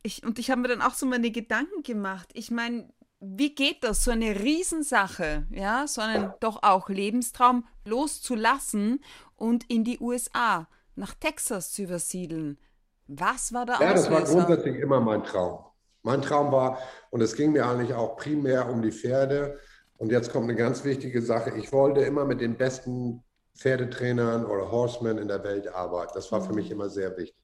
Ich, 0.03 0.23
und 0.23 0.37
ich 0.37 0.51
habe 0.51 0.61
mir 0.61 0.67
dann 0.67 0.81
auch 0.81 0.93
so 0.93 1.07
meine 1.07 1.31
Gedanken 1.31 1.81
gemacht. 1.81 2.29
Ich 2.33 2.51
meine, 2.51 2.87
wie 3.23 3.55
geht 3.55 3.83
das, 3.83 4.03
so 4.03 4.11
eine 4.11 4.39
Riesensache, 4.41 5.47
ja, 5.51 5.87
so 5.87 6.01
einen 6.01 6.33
doch 6.39 6.61
auch 6.63 6.89
Lebenstraum 6.89 7.65
loszulassen 7.85 9.03
und 9.35 9.69
in 9.69 9.83
die 9.83 9.99
USA 9.99 10.67
nach 10.95 11.13
Texas 11.15 11.71
zu 11.71 11.83
übersiedeln. 11.83 12.59
Was 13.07 13.53
war 13.53 13.65
der 13.65 13.75
Ja, 13.79 13.93
Auslöser? 13.93 13.93
das 13.93 14.09
war 14.11 14.23
grundsätzlich 14.23 14.77
immer 14.77 14.99
mein 15.01 15.23
Traum. 15.23 15.59
Mein 16.03 16.21
Traum 16.21 16.51
war, 16.51 16.79
und 17.11 17.21
es 17.21 17.35
ging 17.35 17.53
mir 17.53 17.65
eigentlich 17.65 17.93
auch 17.93 18.17
primär 18.17 18.69
um 18.69 18.81
die 18.81 18.91
Pferde. 18.91 19.59
Und 19.97 20.11
jetzt 20.11 20.31
kommt 20.31 20.45
eine 20.45 20.55
ganz 20.55 20.83
wichtige 20.83 21.21
Sache. 21.21 21.51
Ich 21.57 21.71
wollte 21.71 22.01
immer 22.01 22.25
mit 22.25 22.41
den 22.41 22.57
besten 22.57 23.23
Pferdetrainern 23.57 24.45
oder 24.45 24.71
Horsemen 24.71 25.17
in 25.17 25.27
der 25.29 25.43
Welt 25.43 25.67
arbeiten. 25.67 26.11
Das 26.15 26.31
war 26.31 26.41
für 26.41 26.53
mich 26.53 26.71
immer 26.71 26.89
sehr 26.89 27.15
wichtig. 27.17 27.37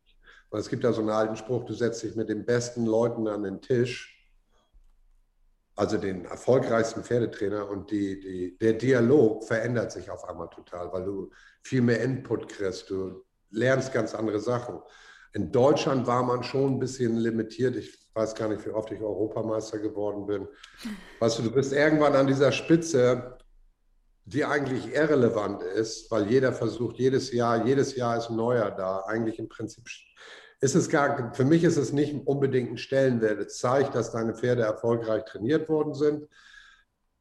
Weil 0.50 0.60
es 0.62 0.70
gibt 0.70 0.84
da 0.84 0.92
so 0.94 1.02
einen 1.02 1.12
alten 1.12 1.36
Spruch, 1.38 1.66
du 1.66 1.74
setzt 1.74 2.04
dich 2.04 2.16
mit 2.16 2.28
den 2.30 2.46
besten 2.46 2.86
Leuten 2.86 3.28
an 3.28 3.44
den 3.44 3.62
Tisch, 3.62 4.19
also 5.80 5.98
den 5.98 6.26
erfolgreichsten 6.26 7.06
Pferdetrainer 7.06 7.70
und 7.70 7.90
die, 7.90 8.20
die, 8.20 8.58
der 8.58 8.74
Dialog 8.74 9.46
verändert 9.46 9.94
sich 9.94 10.12
auf 10.12 10.28
einmal 10.28 10.50
total, 10.50 10.92
weil 10.92 11.06
du 11.06 11.32
viel 11.64 11.82
mehr 11.82 12.02
Input 12.02 12.50
kriegst, 12.50 12.90
du 12.90 13.24
lernst 13.50 13.94
ganz 13.94 14.14
andere 14.14 14.42
Sachen. 14.42 14.82
In 15.32 15.54
Deutschland 15.54 16.06
war 16.06 16.22
man 16.22 16.44
schon 16.44 16.74
ein 16.74 16.80
bisschen 16.80 17.16
limitiert. 17.16 17.78
Ich 17.78 17.98
weiß 18.14 18.36
gar 18.36 18.50
nicht, 18.50 18.66
wie 18.66 18.72
oft 18.72 18.92
ich 18.92 19.00
Europameister 19.00 19.80
geworden 19.80 20.26
bin. 20.26 20.50
Weißt 21.22 21.40
du, 21.40 21.44
du 21.44 21.52
bist 21.52 21.72
irgendwann 21.72 22.14
an 22.14 22.28
dieser 22.28 22.52
Spitze, 22.52 23.38
die 24.26 24.44
eigentlich 24.44 24.94
irrelevant 24.94 25.64
ist, 25.64 26.12
weil 26.12 26.30
jeder 26.30 26.52
versucht 26.52 26.98
jedes 26.98 27.32
Jahr, 27.32 27.66
jedes 27.66 27.96
Jahr 27.96 28.18
ist 28.18 28.30
ein 28.30 28.36
neuer 28.36 28.70
da. 28.70 29.06
Eigentlich 29.08 29.40
im 29.40 29.48
Prinzip 29.48 29.86
ist 30.62 30.75
es 30.75 30.89
gar, 30.89 31.34
für 31.34 31.46
mich 31.46 31.63
ist 31.63 31.78
es 31.78 31.94
nicht 31.94 32.28
unbedingt 32.28 32.72
ein 32.72 32.78
Stellenwert. 32.78 33.39
Es 33.39 33.60
zeigt, 33.60 33.96
dass 33.96 34.12
deine 34.12 34.34
Pferde 34.34 34.63
erfolgreich 34.63 35.24
trainiert 35.25 35.70
worden 35.70 35.94
sind. 35.94 36.28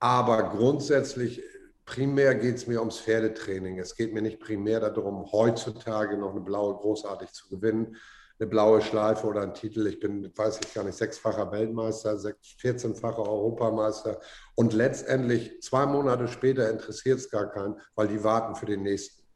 Aber 0.01 0.51
grundsätzlich, 0.51 1.43
primär 1.85 2.35
geht 2.35 2.57
es 2.57 2.67
mir 2.67 2.81
ums 2.81 3.01
Pferdetraining. 3.01 3.79
Es 3.79 3.95
geht 3.95 4.13
mir 4.13 4.23
nicht 4.23 4.41
primär 4.41 4.81
darum, 4.81 5.31
heutzutage 5.31 6.17
noch 6.17 6.33
eine 6.33 6.41
blaue 6.41 6.75
großartig 6.75 7.33
zu 7.33 7.49
gewinnen, 7.49 7.97
eine 8.41 8.49
blaue 8.49 8.81
Schleife 8.81 9.27
oder 9.27 9.43
einen 9.43 9.55
Titel. 9.55 9.87
Ich 9.87 10.01
bin, 10.01 10.33
weiß 10.37 10.61
ich 10.65 10.75
gar 10.75 10.85
nicht, 10.85 10.97
sechsfacher 10.97 11.51
Weltmeister, 11.51 12.13
14-facher 12.15 13.27
Europameister. 13.27 14.21
Und 14.55 14.73
letztendlich, 14.73 15.61
zwei 15.63 15.87
Monate 15.87 16.29
später, 16.29 16.71
interessiert 16.71 17.19
es 17.19 17.31
gar 17.31 17.51
keinen, 17.51 17.81
weil 17.95 18.09
die 18.09 18.23
warten 18.23 18.55
für 18.55 18.67
den 18.67 18.83
nächsten. 18.83 19.28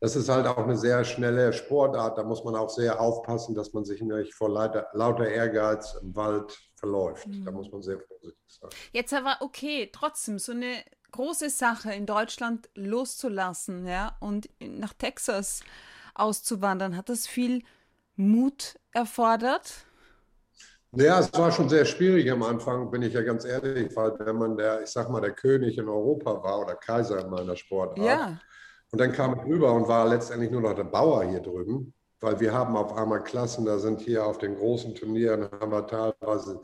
Das 0.00 0.14
ist 0.14 0.28
halt 0.28 0.46
auch 0.46 0.58
eine 0.58 0.76
sehr 0.76 1.04
schnelle 1.04 1.52
Sportart. 1.52 2.18
Da 2.18 2.22
muss 2.22 2.44
man 2.44 2.54
auch 2.54 2.70
sehr 2.70 3.00
aufpassen, 3.00 3.54
dass 3.54 3.72
man 3.72 3.84
sich 3.84 4.00
nicht 4.00 4.34
vor 4.34 4.48
lauter, 4.48 4.86
lauter 4.92 5.28
Ehrgeiz 5.28 5.96
im 6.00 6.14
Wald 6.14 6.56
verläuft. 6.76 7.26
Mhm. 7.26 7.44
Da 7.44 7.50
muss 7.50 7.70
man 7.72 7.82
sehr 7.82 7.98
vorsichtig 7.98 8.44
sein. 8.46 8.70
Jetzt 8.92 9.12
aber 9.12 9.38
okay, 9.40 9.90
trotzdem 9.92 10.38
so 10.38 10.52
eine 10.52 10.84
große 11.10 11.50
Sache 11.50 11.92
in 11.92 12.06
Deutschland 12.06 12.68
loszulassen, 12.74 13.86
ja, 13.86 14.16
und 14.20 14.48
nach 14.60 14.92
Texas 14.92 15.62
auszuwandern, 16.14 16.96
hat 16.96 17.08
das 17.08 17.26
viel 17.26 17.62
Mut 18.16 18.78
erfordert? 18.92 19.86
Ja, 20.92 21.20
es 21.20 21.32
war 21.34 21.52
schon 21.52 21.68
sehr 21.68 21.84
schwierig 21.84 22.30
am 22.30 22.42
Anfang, 22.42 22.90
bin 22.90 23.02
ich 23.02 23.12
ja 23.12 23.22
ganz 23.22 23.44
ehrlich, 23.44 23.94
weil 23.94 24.18
wenn 24.20 24.36
man 24.36 24.56
der, 24.56 24.82
ich 24.82 24.88
sag 24.88 25.10
mal, 25.10 25.20
der 25.20 25.32
König 25.32 25.76
in 25.76 25.88
Europa 25.88 26.42
war 26.42 26.60
oder 26.60 26.74
Kaiser 26.76 27.20
in 27.20 27.30
meiner 27.30 27.56
Sportart, 27.56 27.98
ja. 27.98 28.40
Und 28.90 29.00
dann 29.00 29.12
kam 29.12 29.38
ich 29.38 29.44
rüber 29.44 29.72
und 29.72 29.88
war 29.88 30.08
letztendlich 30.08 30.50
nur 30.50 30.62
noch 30.62 30.74
der 30.74 30.84
Bauer 30.84 31.24
hier 31.24 31.40
drüben, 31.40 31.92
weil 32.20 32.40
wir 32.40 32.52
haben 32.52 32.76
auf 32.76 32.96
einmal 32.96 33.22
Klassen, 33.22 33.66
da 33.66 33.78
sind 33.78 34.00
hier 34.00 34.24
auf 34.24 34.38
den 34.38 34.56
großen 34.56 34.94
Turnieren, 34.94 35.50
haben 35.50 35.72
wir 35.72 35.86
teilweise 35.86 36.60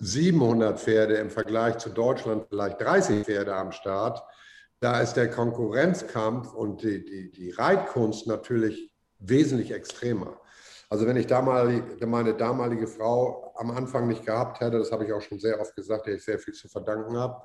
700 0.00 0.78
Pferde 0.78 1.14
im 1.14 1.30
Vergleich 1.30 1.78
zu 1.78 1.90
Deutschland, 1.90 2.46
vielleicht 2.48 2.80
30 2.80 3.24
Pferde 3.24 3.54
am 3.54 3.72
Start. 3.72 4.22
Da 4.80 5.00
ist 5.00 5.14
der 5.14 5.30
Konkurrenzkampf 5.30 6.52
und 6.52 6.82
die, 6.82 7.04
die, 7.04 7.30
die 7.30 7.50
Reitkunst 7.52 8.26
natürlich 8.26 8.92
wesentlich 9.18 9.72
extremer. 9.72 10.38
Also 10.90 11.06
wenn 11.06 11.16
ich 11.16 11.26
damalige, 11.26 12.06
meine 12.06 12.34
damalige 12.34 12.86
Frau 12.86 13.54
am 13.56 13.70
Anfang 13.70 14.06
nicht 14.06 14.26
gehabt 14.26 14.60
hätte, 14.60 14.78
das 14.78 14.92
habe 14.92 15.04
ich 15.04 15.12
auch 15.12 15.22
schon 15.22 15.38
sehr 15.38 15.58
oft 15.60 15.74
gesagt, 15.74 16.06
der 16.06 16.14
ich 16.14 16.24
sehr 16.24 16.38
viel 16.38 16.54
zu 16.54 16.68
verdanken 16.68 17.16
habe, 17.16 17.42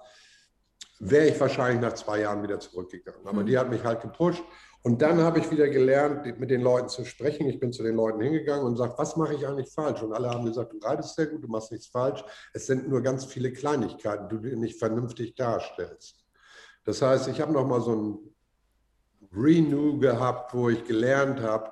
wäre 1.00 1.27
ich 1.27 1.39
wahrscheinlich 1.39 1.82
nach 1.82 1.94
zwei 1.94 2.22
Jahren 2.22 2.44
wieder 2.44 2.60
zurückgegangen. 2.60 3.25
Aber 3.25 3.41
mhm. 3.41 3.46
die 3.48 3.58
hat 3.58 3.70
mich 3.70 3.84
halt 3.84 4.01
gepusht. 4.01 4.44
Und 4.82 5.01
dann 5.01 5.22
habe 5.22 5.39
ich 5.39 5.51
wieder 5.51 5.68
gelernt, 5.68 6.39
mit 6.39 6.50
den 6.50 6.62
Leuten 6.62 6.88
zu 6.88 7.03
sprechen. 7.03 7.48
Ich 7.48 7.60
bin 7.60 7.74
zu 7.74 7.84
den 7.84 7.96
Leuten 7.96 8.22
hingegangen 8.22 8.65
und 8.65 8.77
sage, 8.77 8.94
was 8.98 9.18
mache 9.18 9.34
ich 9.34 9.46
eigentlich 9.46 9.70
falsch? 9.72 10.01
Und 10.01 10.13
alle 10.13 10.29
haben 10.29 10.46
gesagt, 10.46 10.72
du 10.72 10.77
reitest 10.77 11.15
sehr 11.15 11.27
gut, 11.27 11.44
du 11.44 11.48
machst 11.48 11.72
nichts 11.72 11.88
falsch. 11.88 12.24
Es 12.53 12.65
sind 12.65 12.88
nur 12.88 13.01
ganz 13.01 13.25
viele 13.25 13.51
Kleinigkeiten, 13.51 14.29
die 14.29 14.50
du 14.50 14.58
nicht 14.58 14.79
vernünftig 14.79 15.36
darstellst. 15.36 16.25
Das 16.86 17.01
heißt, 17.01 17.27
ich 17.27 17.41
habe 17.41 17.51
nochmal 17.51 17.82
so 17.82 17.94
ein 17.94 18.20
Renew 19.34 20.00
gehabt, 20.00 20.53
wo 20.53 20.70
ich 20.70 20.86
gelernt 20.86 21.41
habe, 21.41 21.72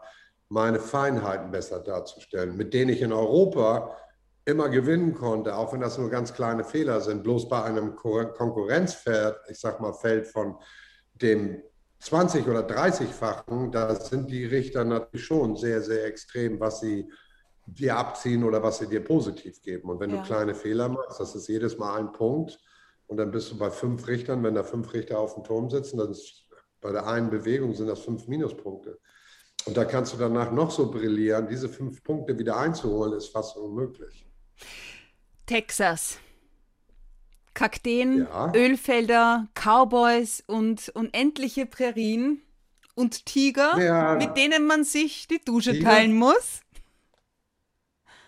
meine 0.50 0.80
Feinheiten 0.80 1.52
besser 1.52 1.80
darzustellen, 1.80 2.56
mit 2.58 2.74
denen 2.74 2.92
ich 2.92 3.02
in 3.02 3.14
Europa 3.14 3.96
immer 4.48 4.70
gewinnen 4.70 5.14
konnte, 5.14 5.56
auch 5.56 5.74
wenn 5.74 5.82
das 5.82 5.98
nur 5.98 6.10
ganz 6.10 6.34
kleine 6.34 6.64
Fehler 6.64 7.02
sind, 7.02 7.22
bloß 7.22 7.50
bei 7.50 7.64
einem 7.64 7.96
Konkurrenzfeld, 7.96 9.36
ich 9.50 9.60
sag 9.60 9.82
mal, 9.82 9.92
Feld 9.94 10.26
von 10.26 10.56
dem 11.16 11.62
20- 12.02 12.48
oder 12.48 12.62
30-fachen, 12.62 13.72
da 13.72 13.94
sind 13.96 14.32
die 14.32 14.46
Richter 14.46 14.86
natürlich 14.86 15.26
schon 15.26 15.58
sehr, 15.58 15.82
sehr 15.82 16.06
extrem, 16.06 16.60
was 16.62 16.80
sie 16.80 17.10
dir 17.66 17.98
abziehen 17.98 18.46
oder 18.46 18.64
was 18.64 18.78
sie 18.78 18.88
dir 18.88 19.04
positiv 19.04 19.62
geben. 19.62 19.90
Und 19.90 20.00
wenn 20.00 20.12
ja. 20.12 20.22
du 20.22 20.24
kleine 20.24 20.56
Fehler 20.56 20.88
machst, 20.88 21.20
das 21.20 21.36
ist 21.36 21.50
jedes 21.50 21.78
Mal 21.78 22.00
ein 22.00 22.14
Punkt. 22.14 22.58
Und 23.08 23.18
dann 23.18 23.32
bist 23.32 23.52
du 23.52 23.58
bei 23.58 23.70
fünf 23.70 24.08
Richtern, 24.08 24.44
wenn 24.44 24.56
da 24.56 24.64
fünf 24.64 24.94
Richter 24.94 25.20
auf 25.20 25.34
dem 25.34 25.44
Turm 25.44 25.70
sitzen, 25.70 25.98
dann 25.98 26.12
ist 26.12 26.48
bei 26.80 26.94
der 26.94 27.06
einen 27.06 27.30
Bewegung 27.30 27.74
sind 27.74 27.88
das 27.88 28.00
fünf 28.00 28.28
Minuspunkte. 28.28 28.98
Und 29.66 29.76
da 29.76 29.84
kannst 29.84 30.14
du 30.14 30.18
danach 30.18 30.54
noch 30.54 30.72
so 30.72 30.90
brillieren. 30.90 31.50
Diese 31.50 31.68
fünf 31.68 32.02
Punkte 32.02 32.38
wieder 32.38 32.56
einzuholen, 32.56 33.14
ist 33.14 33.28
fast 33.28 33.58
unmöglich. 33.58 34.27
Texas. 35.46 36.20
Kakteen, 37.54 38.20
ja. 38.20 38.54
Ölfelder, 38.54 39.48
Cowboys 39.56 40.44
und 40.46 40.90
unendliche 40.90 41.66
Prärien 41.66 42.42
und 42.94 43.26
Tiger, 43.26 43.80
ja. 43.80 44.16
mit 44.16 44.38
denen 44.38 44.66
man 44.66 44.84
sich 44.84 45.28
die 45.28 45.40
Dusche 45.44 45.74
Tiger? 45.74 45.90
teilen 45.90 46.14
muss. 46.14 46.62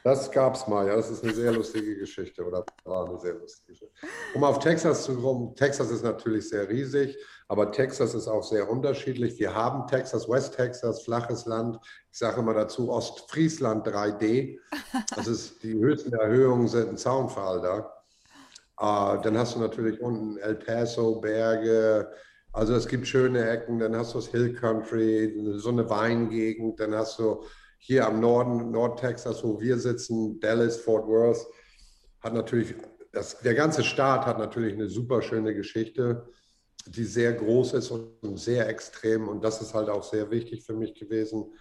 Das 0.10 0.32
gab 0.32 0.56
es 0.56 0.66
mal, 0.66 0.88
ja. 0.88 0.96
Das 0.96 1.12
ist 1.12 1.24
eine 1.24 1.34
sehr 1.34 1.52
lustige 1.52 1.96
Geschichte 1.96 2.44
oder 2.44 2.66
war 2.84 3.08
eine 3.08 3.20
sehr 3.20 3.36
lustige 3.36 3.74
Geschichte. 3.74 3.94
Um 4.34 4.44
auf 4.44 4.58
Texas 4.58 5.04
zu 5.04 5.16
kommen, 5.22 5.56
Texas 5.56 5.92
ist 5.92 6.04
natürlich 6.04 6.50
sehr 6.50 6.68
riesig, 6.68 7.16
aber 7.48 7.72
Texas 7.72 8.16
ist 8.16 8.28
auch 8.28 8.42
sehr 8.42 8.68
unterschiedlich. 8.68 9.38
Wir 9.38 9.54
haben 9.54 9.86
Texas, 9.86 10.28
West 10.28 10.56
Texas, 10.56 11.04
flaches 11.04 11.46
Land. 11.46 11.78
Ich 12.12 12.18
sage 12.18 12.40
immer 12.40 12.56
dazu 12.56 12.90
Ostfriesland 12.90 13.86
3D. 13.86 14.58
Das 15.16 15.28
ist 15.28 15.62
die 15.62 15.78
höchsten 15.78 16.14
Erhöhungen 16.14 16.68
sind 16.68 16.90
ein 16.90 16.98
Zaunpfahl 16.98 17.62
da. 17.62 17.94
Uh, 18.82 19.22
dann 19.22 19.38
hast 19.38 19.56
du 19.56 19.60
natürlich 19.60 20.02
unten 20.02 20.38
El 20.38 20.56
Paso, 20.56 21.22
Berge. 21.22 22.12
Also 22.52 22.74
es 22.74 22.88
gibt 22.88 23.06
schöne 23.06 23.48
Ecken. 23.48 23.78
Dann 23.78 23.96
hast 23.96 24.16
du 24.16 24.18
das 24.18 24.30
Hill 24.30 24.56
Country, 24.56 25.36
so 25.58 25.70
eine 25.70 25.88
Weingegend. 25.88 26.80
Dann 26.80 26.96
hast 26.96 27.20
du 27.20 27.44
hier 27.80 28.06
am 28.06 28.20
Norden, 28.20 28.72
Nordtexas, 28.72 29.44
wo 29.44 29.60
wir 29.60 29.80
sitzen, 29.80 30.40
Dallas, 30.40 30.78
Fort 30.78 31.08
Worth, 31.08 31.48
hat 32.20 32.34
natürlich, 32.34 32.76
das, 33.12 33.40
der 33.40 33.56
ganze 33.56 33.84
Staat 33.84 34.26
hat 34.26 34.38
natürlich 34.38 34.74
eine 34.74 34.90
super 34.90 35.22
schöne 35.22 35.56
Geschichte, 35.56 36.28
die 36.86 37.06
sehr 37.06 37.34
groß 37.34 37.74
ist 37.74 37.90
und 37.90 38.38
sehr 38.38 38.68
extrem. 38.68 39.28
Und 39.28 39.44
das 39.44 39.62
ist 39.62 39.74
halt 39.74 39.90
auch 39.90 40.04
sehr 40.04 40.30
wichtig 40.30 40.66
für 40.66 40.74
mich 40.74 40.94
gewesen. 40.94 41.54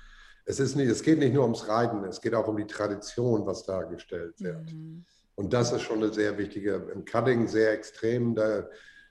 Es, 0.45 0.59
ist 0.59 0.75
nicht, 0.75 0.91
es 0.91 1.03
geht 1.03 1.19
nicht 1.21 1.35
nur 1.35 1.45
ums 1.45 1.69
Reiten, 1.69 2.05
es 2.05 2.21
geht 2.21 2.35
auch 2.35 2.49
um 2.49 2.57
die 2.57 2.67
Tradition, 2.67 3.47
was 3.47 3.65
dargestellt 3.65 4.35
wird. 4.41 4.73
Mhm. 4.73 5.05
Und 5.37 5.53
das 5.53 5.73
ist 5.73 5.83
schon 5.83 6.03
eine 6.03 6.13
sehr 6.13 6.37
wichtige, 6.37 6.91
im 6.93 7.05
Cutting 7.05 7.47
sehr 7.47 7.73
extrem. 7.73 8.35
Da 8.35 8.69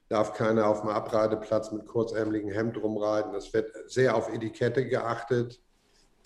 darf 0.10 0.34
keiner 0.34 0.68
auf 0.68 0.82
dem 0.82 0.90
Abreiteplatz 0.90 1.72
mit 1.72 1.86
kurzärmeligen 1.86 2.52
Hemd 2.52 2.82
rumreiten. 2.82 3.34
Es 3.34 3.54
wird 3.54 3.72
sehr 3.90 4.14
auf 4.14 4.34
Etikette 4.34 4.86
geachtet 4.88 5.62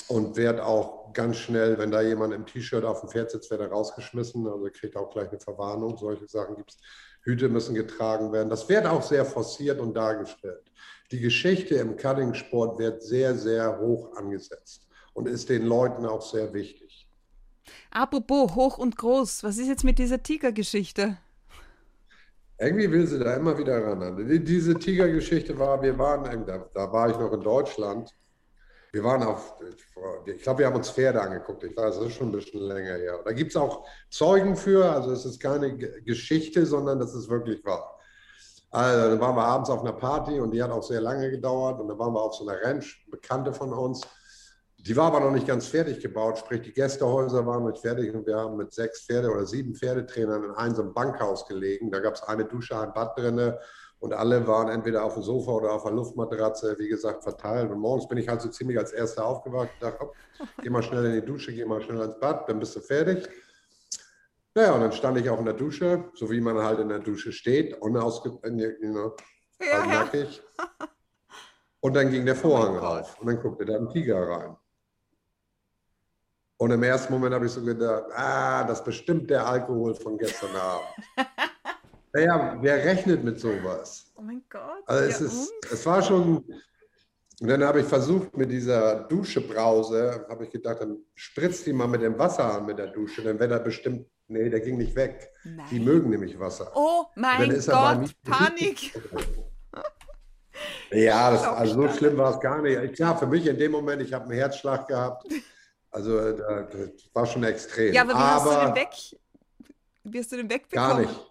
und 0.08 0.36
wird 0.36 0.60
auch 0.60 1.14
ganz 1.14 1.38
schnell, 1.38 1.78
wenn 1.78 1.92
da 1.92 2.02
jemand 2.02 2.34
im 2.34 2.46
T-Shirt 2.46 2.84
auf 2.84 3.02
dem 3.02 3.10
Pferd 3.10 3.32
sitzt, 3.32 3.50
wird 3.52 3.62
er 3.62 3.70
rausgeschmissen. 3.72 4.48
Also 4.48 4.70
kriegt 4.72 4.96
auch 4.96 5.10
gleich 5.10 5.30
eine 5.30 5.40
Verwarnung. 5.40 5.98
Solche 5.98 6.28
Sachen 6.28 6.56
gibt 6.56 6.72
es. 6.72 6.78
Hüte 7.24 7.50
müssen 7.50 7.76
getragen 7.76 8.32
werden. 8.32 8.50
Das 8.50 8.68
wird 8.68 8.86
auch 8.86 9.04
sehr 9.04 9.26
forciert 9.26 9.80
und 9.80 9.94
dargestellt. 9.94 10.72
Die 11.12 11.20
Geschichte 11.20 11.76
im 11.76 11.98
Cutting-Sport 11.98 12.80
wird 12.80 13.04
sehr, 13.04 13.36
sehr 13.36 13.80
hoch 13.80 14.16
angesetzt 14.16 14.88
und 15.14 15.28
ist 15.28 15.50
den 15.50 15.66
Leuten 15.66 16.06
auch 16.06 16.22
sehr 16.22 16.54
wichtig. 16.54 17.08
Apropos 17.92 18.56
hoch 18.56 18.78
und 18.78 18.98
groß, 18.98 19.44
was 19.44 19.58
ist 19.58 19.68
jetzt 19.68 19.84
mit 19.84 20.00
dieser 20.00 20.24
Tiger-Geschichte? 20.24 21.18
Irgendwie 22.58 22.92
will 22.92 23.06
sie 23.08 23.20
da 23.20 23.36
immer 23.36 23.58
wieder 23.58 23.84
ran. 23.84 24.44
Diese 24.46 24.76
Tiger-Geschichte 24.76 25.58
war, 25.58 25.82
wir 25.82 25.98
waren, 25.98 26.46
da, 26.46 26.66
da 26.74 26.92
war 26.92 27.10
ich 27.10 27.18
noch 27.18 27.34
in 27.34 27.42
Deutschland 27.42 28.14
wir 28.94 29.04
waren 29.04 29.24
auf, 29.24 29.56
ich 30.26 30.44
glaube, 30.44 30.60
wir 30.60 30.66
haben 30.68 30.76
uns 30.76 30.90
Pferde 30.90 31.22
angeguckt. 31.22 31.64
Ich 31.64 31.76
weiß, 31.76 31.98
das 31.98 32.08
ist 32.08 32.16
schon 32.16 32.28
ein 32.28 32.34
bisschen 32.34 32.62
länger 32.62 32.96
her. 32.96 33.22
Da 33.24 33.32
gibt 33.32 33.52
es 33.52 33.58
auch 33.58 33.88
Zeugen 34.10 34.56
für, 34.56 34.92
also 34.92 35.12
es 35.12 35.26
ist 35.26 35.40
keine 35.40 35.78
Geschichte, 35.78 36.66
sondern 36.66 37.00
das 37.00 37.14
ist 37.14 37.30
wirklich 37.30 37.64
wahr. 37.64 37.98
Also, 38.70 39.10
dann 39.10 39.20
waren 39.20 39.36
wir 39.36 39.44
abends 39.44 39.70
auf 39.70 39.82
einer 39.82 39.94
Party 39.94 40.40
und 40.40 40.52
die 40.52 40.62
hat 40.62 40.72
auch 40.72 40.84
sehr 40.84 41.02
lange 41.02 41.30
gedauert. 41.30 41.80
Und 41.80 41.88
dann 41.88 42.00
waren 42.00 42.14
wir 42.14 42.22
auf 42.22 42.36
so 42.36 42.48
einer 42.48 42.62
Ranch, 42.62 43.06
Bekannte 43.10 43.54
von 43.54 43.74
uns. 43.74 44.02
Die 44.78 44.96
war 44.96 45.08
aber 45.08 45.20
noch 45.20 45.32
nicht 45.32 45.48
ganz 45.48 45.68
fertig 45.68 46.02
gebaut, 46.02 46.40
sprich 46.40 46.62
die 46.62 46.74
Gästehäuser 46.74 47.46
waren 47.46 47.66
nicht 47.66 47.80
fertig 47.80 48.16
und 48.16 48.26
wir 48.26 48.36
haben 48.36 48.58
mit 48.58 48.74
sechs 48.74 49.06
Pferde 49.06 49.30
oder 49.30 49.46
sieben 49.46 49.76
Pferdetrainern 49.76 50.44
in 50.44 50.52
einem 50.52 50.92
Bankhaus 50.92 51.46
gelegen. 51.46 51.92
Da 51.92 52.00
gab 52.00 52.16
es 52.16 52.24
eine 52.24 52.46
Dusche, 52.46 52.80
ein 52.80 52.92
Bad 52.92 53.16
drinne 53.16 53.60
und 54.02 54.14
alle 54.14 54.46
waren 54.48 54.70
entweder 54.70 55.04
auf 55.04 55.14
dem 55.14 55.22
Sofa 55.22 55.52
oder 55.52 55.74
auf 55.74 55.84
der 55.84 55.92
Luftmatratze, 55.92 56.76
wie 56.80 56.88
gesagt, 56.88 57.24
verteilt. 57.24 57.70
Und 57.70 57.80
morgens 57.80 58.08
bin 58.08 58.18
ich 58.18 58.28
halt 58.28 58.42
so 58.42 58.50
ziemlich 58.50 58.80
als 58.80 58.92
Erster 58.92 59.24
aufgewacht 59.24 59.70
dachte, 59.80 60.00
hopp, 60.00 60.16
geh 60.62 60.72
mal 60.72 60.82
schnell 60.82 61.06
in 61.06 61.14
die 61.14 61.26
Dusche, 61.26 61.54
geh 61.54 61.64
mal 61.66 61.82
schnell 61.82 62.02
ins 62.02 62.20
Bad, 62.20 62.50
dann 62.50 62.60
bist 62.60 62.76
du 62.76 62.80
fertig. 62.80 63.30
Naja, 64.56 64.74
und 64.74 64.82
dann 64.82 64.92
stand 64.92 65.20
ich 65.20 65.30
auch 65.30 65.38
in 65.38 65.46
der 65.46 65.54
Dusche, 65.54 66.10
so 66.16 66.32
wie 66.32 66.42
man 66.42 66.58
halt 66.58 66.80
in 66.80 66.90
der 66.90 66.98
Dusche 66.98 67.32
steht, 67.32 67.80
unausgezogen, 67.80 68.58
you 68.60 68.92
know, 68.92 69.16
ja, 69.62 69.82
halt 69.82 69.90
nackig. 69.90 70.42
Und 71.80 71.96
dann 71.96 72.10
ging 72.10 72.26
der 72.26 72.36
Vorhang 72.36 72.78
oh 72.78 72.86
auf 72.86 73.20
und 73.20 73.28
dann 73.28 73.40
guckte 73.40 73.66
da 73.66 73.76
ein 73.76 73.88
Tiger 73.88 74.28
rein. 74.28 74.58
Und 76.58 76.72
im 76.72 76.82
ersten 76.82 77.14
Moment 77.14 77.36
habe 77.36 77.46
ich 77.46 77.52
so 77.52 77.64
gedacht, 77.64 78.06
ah, 78.16 78.64
das 78.64 78.84
bestimmt 78.84 79.30
der 79.30 79.46
Alkohol 79.46 79.94
von 79.94 80.18
gestern 80.18 80.56
Abend. 80.56 80.88
naja, 82.14 82.58
wer 82.62 82.86
rechnet 82.86 83.24
mit 83.24 83.40
sowas? 83.40 84.12
Oh 84.16 84.22
mein 84.22 84.44
Gott. 84.50 84.84
Also 84.86 85.04
es, 85.04 85.22
ist, 85.22 85.54
es 85.72 85.86
war 85.86 86.02
schon, 86.02 86.38
und 86.38 87.48
dann 87.48 87.64
habe 87.64 87.82
ich 87.82 87.88
versucht, 87.88 88.36
mit 88.36 88.52
dieser 88.52 89.04
Duschebrause, 89.04 90.26
habe 90.30 90.46
ich 90.46 90.52
gedacht, 90.52 90.82
dann 90.82 90.98
spritzt 91.16 91.66
die 91.66 91.74
mal 91.74 91.88
mit 91.88 92.02
dem 92.02 92.18
Wasser 92.18 92.56
an 92.56 92.66
mit 92.66 92.78
der 92.78 92.88
Dusche, 92.88 93.24
dann 93.24 93.40
wäre 93.40 93.54
er 93.54 93.60
bestimmt 93.60 94.06
Nee, 94.32 94.50
der 94.50 94.62
ging 94.62 94.78
nicht 94.78 94.96
weg. 94.96 95.30
Nein. 95.44 95.66
Die 95.70 95.80
mögen 95.80 96.10
nämlich 96.10 96.40
Wasser. 96.40 96.72
Oh 96.74 97.06
mein 97.16 97.50
Gott, 97.50 98.16
Panik. 98.24 98.94
ja, 100.92 101.32
das, 101.32 101.44
also 101.44 101.82
so 101.82 101.90
schlimm 101.90 102.18
war 102.18 102.34
es 102.34 102.40
gar 102.40 102.62
nicht. 102.62 102.94
Klar, 102.94 103.18
für 103.18 103.28
mich 103.28 103.46
in 103.46 103.58
dem 103.58 103.74
Moment, 103.74 104.02
ich 104.02 104.14
habe 104.14 104.26
einen 104.26 104.34
Herzschlag 104.34 104.88
gehabt. 104.88 105.28
Also 105.90 106.32
das 106.32 107.10
war 107.14 107.26
schon 107.26 107.44
extrem. 107.44 107.94
Ja, 107.94 108.04
aber 108.04 108.12
wie 108.12 108.16
aber 108.16 108.36
hast 108.36 108.46
du 108.46 108.66
den 108.68 108.76
weg? 108.76 108.90
Wie 110.06 110.20
hast 110.20 110.32
du 110.32 110.38
den 110.38 110.50
wegbekommen? 110.50 110.90
Gar 110.90 111.00
nicht. 111.02 111.31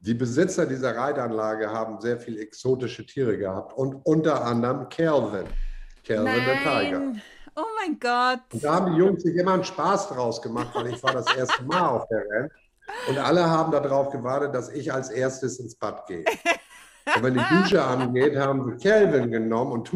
Die 0.00 0.14
Besitzer 0.14 0.66
dieser 0.66 0.96
Reitanlage 0.96 1.70
haben 1.70 2.00
sehr 2.00 2.18
viele 2.18 2.40
exotische 2.40 3.04
Tiere 3.04 3.36
gehabt 3.36 3.76
und 3.76 3.94
unter 4.04 4.44
anderem 4.44 4.88
Calvin. 4.88 5.46
Calvin 6.06 6.24
Nein. 6.24 6.46
der 6.46 6.56
Tiger. 6.56 7.12
Oh 7.56 7.66
mein 7.80 7.98
Gott. 7.98 8.40
Und 8.52 8.62
da 8.62 8.74
haben 8.76 8.92
die 8.92 8.98
Jungs 8.98 9.24
sich 9.24 9.34
immer 9.34 9.54
einen 9.54 9.64
Spaß 9.64 10.10
draus 10.10 10.40
gemacht, 10.40 10.68
weil 10.74 10.88
ich 10.88 11.02
war 11.02 11.12
das 11.12 11.26
erste 11.36 11.64
Mal 11.64 11.88
auf 11.88 12.06
der 12.08 12.20
Rennbahn. 12.20 12.50
Und 13.08 13.18
alle 13.18 13.44
haben 13.44 13.72
darauf 13.72 14.10
gewartet, 14.10 14.54
dass 14.54 14.70
ich 14.70 14.92
als 14.92 15.10
erstes 15.10 15.58
ins 15.58 15.74
Bad 15.74 16.06
gehe. 16.06 16.24
Und 17.16 17.22
wenn 17.22 17.34
die 17.34 17.44
Dusche 17.50 17.82
angeht, 17.82 18.36
haben 18.36 18.64
sie 18.78 18.88
Calvin 18.88 19.30
genommen 19.30 19.72
und 19.72 19.90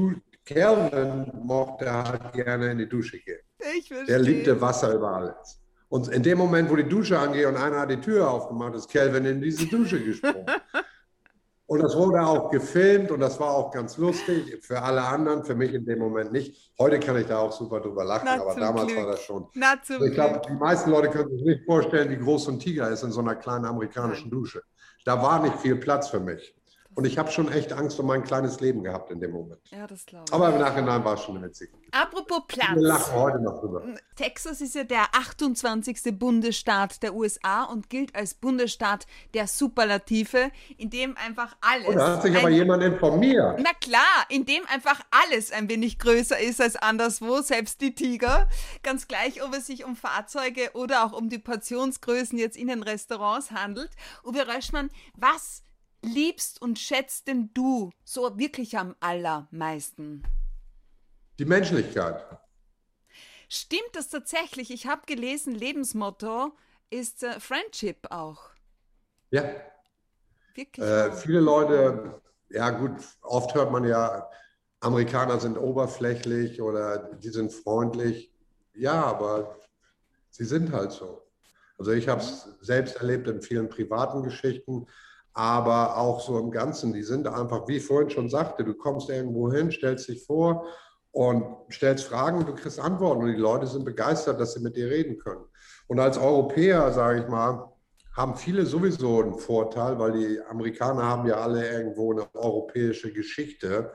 Calvin 0.44 1.30
mochte 1.44 1.90
halt 1.90 2.32
gerne 2.32 2.72
in 2.72 2.78
die 2.78 2.88
Dusche 2.88 3.18
gehen. 3.18 3.40
Ich 3.76 3.88
verstehe. 3.88 4.06
Der 4.06 4.18
liebte 4.18 4.60
Wasser 4.60 4.94
über 4.94 5.12
alles. 5.12 5.61
Und 5.92 6.08
in 6.08 6.22
dem 6.22 6.38
Moment, 6.38 6.70
wo 6.70 6.76
die 6.76 6.88
Dusche 6.88 7.18
angeht 7.18 7.44
und 7.44 7.54
einer 7.58 7.80
hat 7.80 7.90
die 7.90 8.00
Tür 8.00 8.30
aufgemacht, 8.30 8.74
ist 8.74 8.90
Calvin 8.90 9.26
in 9.26 9.42
diese 9.42 9.66
Dusche 9.66 10.02
gesprungen. 10.02 10.46
Und 11.66 11.82
das 11.82 11.94
wurde 11.96 12.20
auch 12.20 12.50
gefilmt 12.50 13.10
und 13.10 13.20
das 13.20 13.40
war 13.40 13.50
auch 13.54 13.70
ganz 13.70 13.96
lustig. 13.96 14.58
Für 14.62 14.82
alle 14.82 15.02
anderen, 15.02 15.42
für 15.42 15.54
mich 15.54 15.72
in 15.72 15.86
dem 15.86 16.00
Moment 16.00 16.30
nicht. 16.30 16.70
Heute 16.78 17.00
kann 17.00 17.16
ich 17.16 17.26
da 17.26 17.38
auch 17.38 17.52
super 17.52 17.80
drüber 17.80 18.04
lachen, 18.04 18.26
Na, 18.26 18.42
aber 18.42 18.54
damals 18.56 18.88
Glück. 18.88 18.98
war 18.98 19.06
das 19.12 19.22
schon. 19.22 19.46
Also 19.54 20.04
ich 20.04 20.12
glaube, 20.12 20.42
die 20.46 20.52
meisten 20.52 20.90
Leute 20.90 21.08
können 21.08 21.30
sich 21.30 21.42
nicht 21.42 21.64
vorstellen, 21.64 22.10
wie 22.10 22.18
groß 22.18 22.44
so 22.44 22.50
ein 22.50 22.58
Tiger 22.58 22.90
ist 22.90 23.04
in 23.04 23.10
so 23.10 23.20
einer 23.20 23.36
kleinen 23.36 23.64
amerikanischen. 23.64 24.30
Dusche. 24.30 24.62
Da 25.06 25.22
war 25.22 25.40
nicht 25.40 25.56
viel 25.60 25.76
Platz 25.76 26.10
für 26.10 26.20
mich. 26.20 26.54
Und 26.94 27.06
ich 27.06 27.16
habe 27.16 27.30
schon 27.30 27.50
echt 27.50 27.72
Angst 27.72 27.98
um 27.98 28.06
mein 28.06 28.22
kleines 28.22 28.60
Leben 28.60 28.82
gehabt 28.82 29.10
in 29.10 29.20
dem 29.20 29.32
Moment. 29.32 29.60
Ja, 29.70 29.86
das 29.86 30.04
glaube 30.04 30.26
ich. 30.28 30.34
Aber 30.34 30.50
im 30.50 30.58
Nachhinein 30.58 31.02
war 31.04 31.14
es 31.14 31.22
schon 31.22 31.42
witzig. 31.42 31.70
Apropos 31.90 32.42
Platz. 32.46 32.74
Wir 32.74 32.82
lachen 32.82 33.14
heute 33.14 33.40
noch 33.40 33.60
drüber. 33.60 33.82
Texas 34.16 34.60
ist 34.60 34.74
ja 34.74 34.84
der 34.84 35.14
28. 35.14 36.18
Bundesstaat 36.18 37.02
der 37.02 37.14
USA 37.14 37.64
und 37.64 37.88
gilt 37.88 38.14
als 38.14 38.34
Bundesstaat 38.34 39.06
der 39.32 39.46
Superlative, 39.46 40.50
in 40.76 40.90
dem 40.90 41.16
einfach 41.16 41.56
alles. 41.62 41.88
Oh, 41.88 41.92
da 41.92 42.16
hat 42.16 42.22
sich 42.22 42.36
aber 42.36 42.50
jemand 42.50 42.82
informiert. 42.82 43.58
Na 43.58 43.72
klar, 43.80 44.26
in 44.28 44.44
dem 44.44 44.62
einfach 44.66 45.00
alles 45.10 45.50
ein 45.50 45.70
wenig 45.70 45.98
größer 45.98 46.38
ist 46.38 46.60
als 46.60 46.76
anderswo, 46.76 47.40
selbst 47.40 47.80
die 47.80 47.94
Tiger. 47.94 48.48
Ganz 48.82 49.08
gleich, 49.08 49.42
ob 49.42 49.54
es 49.54 49.66
sich 49.66 49.84
um 49.84 49.96
Fahrzeuge 49.96 50.70
oder 50.74 51.06
auch 51.06 51.12
um 51.12 51.30
die 51.30 51.38
Portionsgrößen 51.38 52.38
jetzt 52.38 52.56
in 52.56 52.68
den 52.68 52.82
Restaurants 52.82 53.50
handelt. 53.50 53.90
Uwe 54.24 54.46
Röschmann, 54.46 54.90
was 55.14 55.62
liebst 56.02 56.60
und 56.60 56.78
schätzt 56.78 57.28
denn 57.28 57.50
du 57.54 57.90
so 58.04 58.38
wirklich 58.38 58.76
am 58.76 58.94
allermeisten? 59.00 60.22
Die 61.38 61.44
Menschlichkeit. 61.44 62.24
Stimmt 63.48 63.90
das 63.92 64.08
tatsächlich? 64.08 64.70
Ich 64.70 64.86
habe 64.86 65.02
gelesen, 65.06 65.54
Lebensmotto 65.54 66.52
ist 66.90 67.22
äh, 67.22 67.38
Friendship 67.40 68.06
auch. 68.10 68.50
Ja. 69.30 69.44
Wirklich. 70.54 70.86
Äh, 70.86 71.12
viele 71.12 71.40
Leute, 71.40 72.20
ja 72.50 72.70
gut, 72.70 72.92
oft 73.22 73.54
hört 73.54 73.70
man 73.70 73.84
ja, 73.84 74.28
Amerikaner 74.80 75.40
sind 75.40 75.56
oberflächlich 75.56 76.60
oder 76.60 77.14
die 77.14 77.30
sind 77.30 77.52
freundlich. 77.52 78.32
Ja, 78.74 79.04
aber 79.04 79.58
sie 80.30 80.44
sind 80.44 80.72
halt 80.72 80.92
so. 80.92 81.22
Also 81.78 81.92
ich 81.92 82.08
habe 82.08 82.20
es 82.20 82.48
selbst 82.60 82.96
erlebt 82.96 83.28
in 83.28 83.42
vielen 83.42 83.68
privaten 83.68 84.22
Geschichten 84.22 84.86
aber 85.34 85.96
auch 85.96 86.20
so 86.20 86.38
im 86.38 86.50
Ganzen. 86.50 86.92
Die 86.92 87.02
sind 87.02 87.26
einfach, 87.26 87.66
wie 87.68 87.76
ich 87.76 87.86
vorhin 87.86 88.10
schon 88.10 88.28
sagte, 88.28 88.64
du 88.64 88.74
kommst 88.74 89.08
irgendwo 89.08 89.50
hin, 89.50 89.70
stellst 89.70 90.08
dich 90.08 90.24
vor 90.24 90.66
und 91.10 91.44
stellst 91.70 92.04
Fragen, 92.04 92.44
du 92.44 92.54
kriegst 92.54 92.80
Antworten 92.80 93.22
und 93.22 93.32
die 93.32 93.40
Leute 93.40 93.66
sind 93.66 93.84
begeistert, 93.84 94.40
dass 94.40 94.54
sie 94.54 94.60
mit 94.60 94.76
dir 94.76 94.90
reden 94.90 95.18
können. 95.18 95.44
Und 95.86 96.00
als 96.00 96.18
Europäer, 96.18 96.90
sage 96.92 97.20
ich 97.20 97.28
mal, 97.28 97.68
haben 98.16 98.34
viele 98.34 98.66
sowieso 98.66 99.22
einen 99.22 99.38
Vorteil, 99.38 99.98
weil 99.98 100.12
die 100.12 100.40
Amerikaner 100.42 101.02
haben 101.02 101.26
ja 101.26 101.36
alle 101.36 101.66
irgendwo 101.66 102.12
eine 102.12 102.28
europäische 102.34 103.12
Geschichte. 103.12 103.92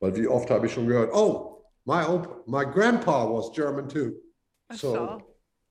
Weil 0.00 0.16
wie 0.16 0.26
oft 0.26 0.50
habe 0.50 0.66
ich 0.66 0.72
schon 0.72 0.88
gehört, 0.88 1.12
oh, 1.14 1.64
my, 1.84 2.02
my 2.46 2.64
grandpa 2.64 3.32
was 3.32 3.52
German 3.52 3.88
too. 3.88 4.12
So, 4.72 5.22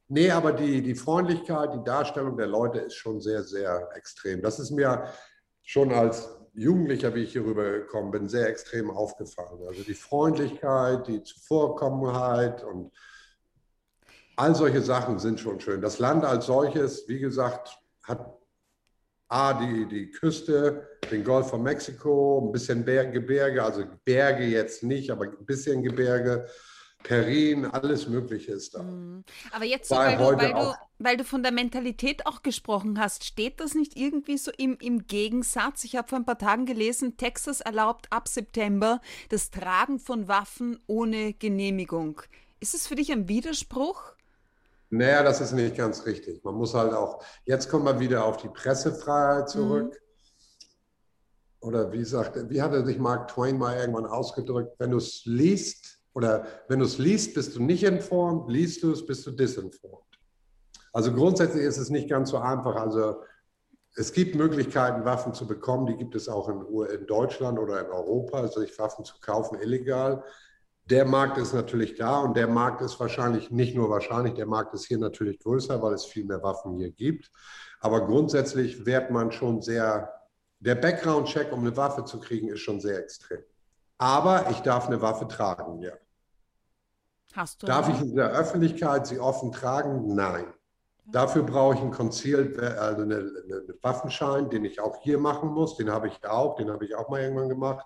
Nee, 0.07 0.29
aber 0.29 0.53
die, 0.53 0.81
die 0.81 0.95
Freundlichkeit, 0.95 1.73
die 1.73 1.83
Darstellung 1.83 2.37
der 2.37 2.47
Leute 2.47 2.79
ist 2.79 2.95
schon 2.95 3.21
sehr, 3.21 3.43
sehr 3.43 3.89
extrem. 3.95 4.41
Das 4.41 4.59
ist 4.59 4.71
mir 4.71 5.05
schon 5.63 5.91
als 5.91 6.29
Jugendlicher, 6.53 7.13
wie 7.15 7.23
ich 7.23 7.33
hier 7.33 7.43
rübergekommen 7.43 8.11
bin, 8.11 8.29
sehr 8.29 8.47
extrem 8.47 8.91
aufgefallen. 8.91 9.67
Also 9.67 9.83
die 9.83 9.95
Freundlichkeit, 9.95 11.07
die 11.07 11.23
Zuvorkommenheit 11.23 12.63
und 12.63 12.91
all 14.35 14.55
solche 14.55 14.81
Sachen 14.81 15.19
sind 15.19 15.39
schon 15.39 15.59
schön. 15.59 15.81
Das 15.81 15.99
Land 15.99 16.23
als 16.23 16.45
solches, 16.45 17.07
wie 17.07 17.19
gesagt, 17.19 17.77
hat 18.03 18.37
A, 19.27 19.53
die, 19.53 19.87
die 19.87 20.11
Küste, 20.11 20.87
den 21.11 21.23
Golf 21.23 21.49
von 21.49 21.63
Mexiko, 21.63 22.45
ein 22.45 22.51
bisschen 22.51 22.85
Gebirge, 22.85 23.63
also 23.63 23.83
Berge 24.03 24.45
jetzt 24.45 24.83
nicht, 24.83 25.09
aber 25.09 25.25
ein 25.25 25.45
bisschen 25.45 25.81
Gebirge. 25.81 26.45
Perin, 27.05 27.65
alles 27.65 28.07
Mögliche 28.07 28.53
ist 28.53 28.73
da. 28.73 28.81
Mhm. 28.81 29.23
Aber 29.51 29.63
jetzt, 29.65 29.89
so, 29.89 29.95
weil, 29.95 30.17
du, 30.17 30.23
weil, 30.23 30.53
du, 30.53 30.73
weil, 30.97 31.17
du, 31.17 31.23
von 31.23 31.43
der 31.43 31.51
Mentalität 31.51 32.25
auch 32.25 32.41
gesprochen 32.41 32.99
hast, 32.99 33.23
steht 33.23 33.59
das 33.59 33.75
nicht 33.75 33.95
irgendwie 33.95 34.37
so 34.37 34.51
im, 34.57 34.77
im 34.81 35.05
Gegensatz? 35.05 35.83
Ich 35.83 35.95
habe 35.95 36.07
vor 36.07 36.17
ein 36.17 36.25
paar 36.25 36.39
Tagen 36.39 36.65
gelesen, 36.65 37.15
Texas 37.15 37.61
erlaubt 37.61 38.07
ab 38.09 38.27
September 38.27 39.01
das 39.29 39.51
Tragen 39.51 39.99
von 39.99 40.27
Waffen 40.27 40.79
ohne 40.87 41.33
Genehmigung. 41.33 42.21
Ist 42.59 42.73
es 42.73 42.87
für 42.87 42.95
dich 42.95 43.11
ein 43.11 43.29
Widerspruch? 43.29 44.01
Naja, 44.89 45.21
das 45.21 45.41
ist 45.41 45.51
nicht 45.51 45.77
ganz 45.77 46.05
richtig. 46.07 46.43
Man 46.43 46.55
muss 46.55 46.73
halt 46.73 46.93
auch, 46.93 47.23
jetzt 47.45 47.69
kommen 47.69 47.85
wir 47.85 47.99
wieder 47.99 48.25
auf 48.25 48.37
die 48.37 48.49
Pressefreiheit 48.49 49.49
zurück. 49.49 49.91
Mhm. 49.91 50.05
Oder 51.59 51.91
wie 51.91 52.03
sagt, 52.03 52.49
wie 52.49 52.61
hat 52.61 52.73
er 52.73 52.85
sich 52.85 52.97
Mark 52.97 53.27
Twain 53.27 53.57
mal 53.57 53.77
irgendwann 53.77 54.05
ausgedrückt, 54.05 54.75
wenn 54.79 54.91
du 54.91 54.97
es 54.97 55.21
liest, 55.25 55.94
oder 56.15 56.47
wenn 56.69 56.79
du 56.79 56.85
es 56.85 56.97
liest, 56.97 57.35
bist 57.35 57.55
du 57.55 57.61
nicht 57.61 57.83
informed, 57.83 58.49
liest 58.49 58.81
du 58.81 58.91
es, 58.91 59.05
bist 59.05 59.27
du 59.27 59.31
disinformed. 59.31 60.01
Also 60.93 61.13
grundsätzlich 61.13 61.63
ist 61.63 61.77
es 61.77 61.89
nicht 61.89 62.09
ganz 62.09 62.29
so 62.29 62.37
einfach. 62.37 62.77
Also 62.77 63.21
es 63.95 64.13
gibt 64.13 64.33
Möglichkeiten, 64.33 65.03
Waffen 65.03 65.33
zu 65.33 65.45
bekommen, 65.45 65.87
die 65.87 65.97
gibt 65.97 66.15
es 66.15 66.29
auch 66.29 66.47
in, 66.47 66.65
in 66.87 67.05
Deutschland 67.05 67.59
oder 67.59 67.81
in 67.81 67.87
Europa, 67.87 68.39
also 68.39 68.61
sich 68.61 68.79
Waffen 68.79 69.03
zu 69.03 69.15
kaufen, 69.19 69.59
illegal. 69.61 70.23
Der 70.85 71.03
Markt 71.03 71.37
ist 71.37 71.53
natürlich 71.53 71.95
da 71.95 72.19
und 72.19 72.37
der 72.37 72.47
Markt 72.47 72.81
ist 72.81 72.97
wahrscheinlich, 72.97 73.51
nicht 73.51 73.75
nur 73.75 73.89
wahrscheinlich, 73.89 74.35
der 74.35 74.45
Markt 74.45 74.73
ist 74.73 74.85
hier 74.85 74.99
natürlich 74.99 75.39
größer, 75.39 75.81
weil 75.81 75.95
es 75.95 76.05
viel 76.05 76.23
mehr 76.23 76.41
Waffen 76.41 76.77
hier 76.77 76.91
gibt. 76.91 77.29
Aber 77.81 78.05
grundsätzlich 78.05 78.85
wird 78.85 79.11
man 79.11 79.33
schon 79.33 79.61
sehr, 79.61 80.13
der 80.61 80.75
Background-Check, 80.75 81.51
um 81.51 81.59
eine 81.59 81.75
Waffe 81.75 82.05
zu 82.05 82.21
kriegen, 82.21 82.47
ist 82.47 82.61
schon 82.61 82.79
sehr 82.79 82.99
extrem. 82.99 83.39
Aber 83.97 84.49
ich 84.49 84.61
darf 84.61 84.87
eine 84.87 85.01
Waffe 85.01 85.27
tragen, 85.27 85.81
ja. 85.81 85.91
Hast 87.35 87.61
du 87.61 87.67
Darf 87.67 87.89
ich 87.89 87.99
in 87.99 88.15
der 88.15 88.29
Öffentlichkeit 88.29 89.07
sie 89.07 89.19
offen 89.19 89.51
tragen? 89.51 90.15
Nein. 90.15 90.45
Dafür 91.07 91.43
brauche 91.43 91.75
ich 91.75 91.81
einen 91.81 91.91
Concealed, 91.91 92.57
also 92.59 93.03
einen 93.03 93.11
eine 93.11 93.75
Waffenschein, 93.81 94.49
den 94.49 94.65
ich 94.65 94.79
auch 94.79 95.01
hier 95.01 95.19
machen 95.19 95.49
muss. 95.49 95.77
Den 95.77 95.91
habe 95.91 96.07
ich 96.07 96.25
auch, 96.25 96.55
den 96.55 96.71
habe 96.71 96.85
ich 96.85 96.95
auch 96.95 97.09
mal 97.09 97.21
irgendwann 97.21 97.49
gemacht. 97.49 97.85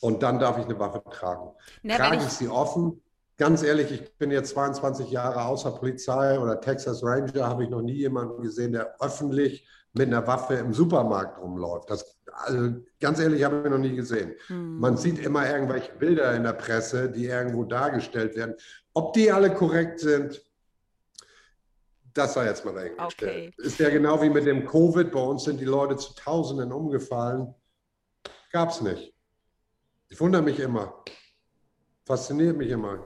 Und 0.00 0.22
dann 0.22 0.38
darf 0.38 0.58
ich 0.58 0.64
eine 0.64 0.78
Waffe 0.78 1.02
tragen. 1.10 1.50
Na, 1.82 1.96
Trage 1.96 2.16
ich, 2.16 2.22
ich 2.22 2.28
sie 2.30 2.48
offen? 2.48 3.02
Ganz 3.36 3.62
ehrlich, 3.62 3.90
ich 3.90 4.16
bin 4.16 4.30
jetzt 4.30 4.50
22 4.50 5.10
Jahre 5.10 5.44
außer 5.44 5.72
Polizei 5.72 6.38
oder 6.38 6.60
Texas 6.60 7.02
Ranger, 7.02 7.48
habe 7.48 7.64
ich 7.64 7.70
noch 7.70 7.82
nie 7.82 7.94
jemanden 7.94 8.40
gesehen, 8.40 8.72
der 8.72 8.94
öffentlich 9.00 9.68
mit 9.94 10.08
einer 10.08 10.26
Waffe 10.26 10.54
im 10.54 10.74
Supermarkt 10.74 11.40
rumläuft. 11.40 11.88
Das, 11.88 12.18
also 12.26 12.74
ganz 13.00 13.20
ehrlich, 13.20 13.44
habe 13.44 13.62
ich 13.64 13.70
noch 13.70 13.78
nie 13.78 13.94
gesehen. 13.94 14.34
Hm. 14.48 14.78
Man 14.78 14.96
sieht 14.96 15.20
immer 15.20 15.48
irgendwelche 15.48 15.92
Bilder 15.94 16.34
in 16.34 16.42
der 16.42 16.52
Presse, 16.52 17.10
die 17.10 17.26
irgendwo 17.26 17.64
dargestellt 17.64 18.36
werden. 18.36 18.56
Ob 18.92 19.12
die 19.12 19.30
alle 19.30 19.54
korrekt 19.54 20.00
sind, 20.00 20.44
das 22.12 22.34
sei 22.34 22.46
jetzt 22.46 22.64
mal 22.64 22.74
dahingestellt. 22.74 23.54
Okay. 23.54 23.66
Ist 23.66 23.78
ja 23.78 23.88
genau 23.88 24.20
wie 24.20 24.30
mit 24.30 24.46
dem 24.46 24.66
Covid. 24.66 25.10
Bei 25.10 25.20
uns 25.20 25.44
sind 25.44 25.60
die 25.60 25.64
Leute 25.64 25.96
zu 25.96 26.14
Tausenden 26.14 26.72
umgefallen. 26.72 27.54
Gab 28.50 28.70
es 28.70 28.80
nicht. 28.80 29.14
Ich 30.08 30.20
wundere 30.20 30.42
mich 30.42 30.58
immer. 30.60 31.04
Fasziniert 32.04 32.56
mich 32.56 32.70
immer. 32.70 33.04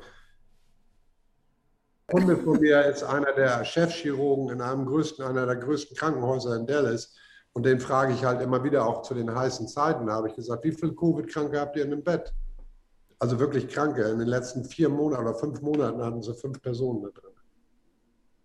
Kunde 2.10 2.38
von 2.38 2.58
mir 2.58 2.86
ist 2.86 3.02
einer 3.02 3.34
der 3.34 3.62
Chefchirurgen 3.66 4.48
in 4.48 4.62
einem 4.62 4.86
größten, 4.86 5.22
einer 5.26 5.44
der 5.44 5.56
größten 5.56 5.94
Krankenhäuser 5.94 6.56
in 6.56 6.66
Dallas. 6.66 7.14
Und 7.52 7.66
den 7.66 7.80
frage 7.80 8.14
ich 8.14 8.24
halt 8.24 8.40
immer 8.40 8.64
wieder 8.64 8.86
auch 8.86 9.02
zu 9.02 9.12
den 9.12 9.34
heißen 9.34 9.68
Zeiten. 9.68 10.06
Da 10.06 10.14
habe 10.14 10.28
ich 10.28 10.34
gesagt, 10.34 10.64
wie 10.64 10.72
viele 10.72 10.94
Covid-Kranke 10.94 11.60
habt 11.60 11.76
ihr 11.76 11.84
in 11.84 11.90
dem 11.90 12.02
Bett? 12.02 12.32
Also 13.18 13.38
wirklich 13.38 13.68
Kranke. 13.68 14.04
In 14.04 14.20
den 14.20 14.28
letzten 14.28 14.64
vier 14.64 14.88
Monaten 14.88 15.26
oder 15.26 15.34
fünf 15.34 15.60
Monaten 15.60 16.02
hatten 16.02 16.22
sie 16.22 16.32
fünf 16.32 16.62
Personen 16.62 17.02
da 17.02 17.08
drin. 17.10 17.34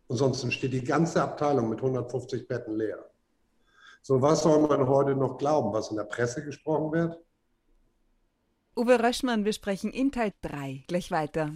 Ansonsten 0.09 0.51
steht 0.51 0.73
die 0.73 0.83
ganze 0.83 1.23
Abteilung 1.23 1.69
mit 1.69 1.79
150 1.79 2.45
Betten 2.45 2.75
leer. 2.75 3.09
So, 4.01 4.21
was 4.21 4.43
soll 4.43 4.59
man 4.67 4.85
heute 4.89 5.15
noch 5.15 5.37
glauben, 5.37 5.71
was 5.71 5.89
in 5.89 5.95
der 5.95 6.03
Presse 6.03 6.43
gesprochen 6.43 6.91
wird? 6.91 7.17
Uwe 8.75 9.01
Röschmann, 9.01 9.45
wir 9.45 9.53
sprechen 9.53 9.91
in 9.91 10.11
Teil 10.11 10.33
3 10.41 10.83
gleich 10.87 11.11
weiter. 11.11 11.53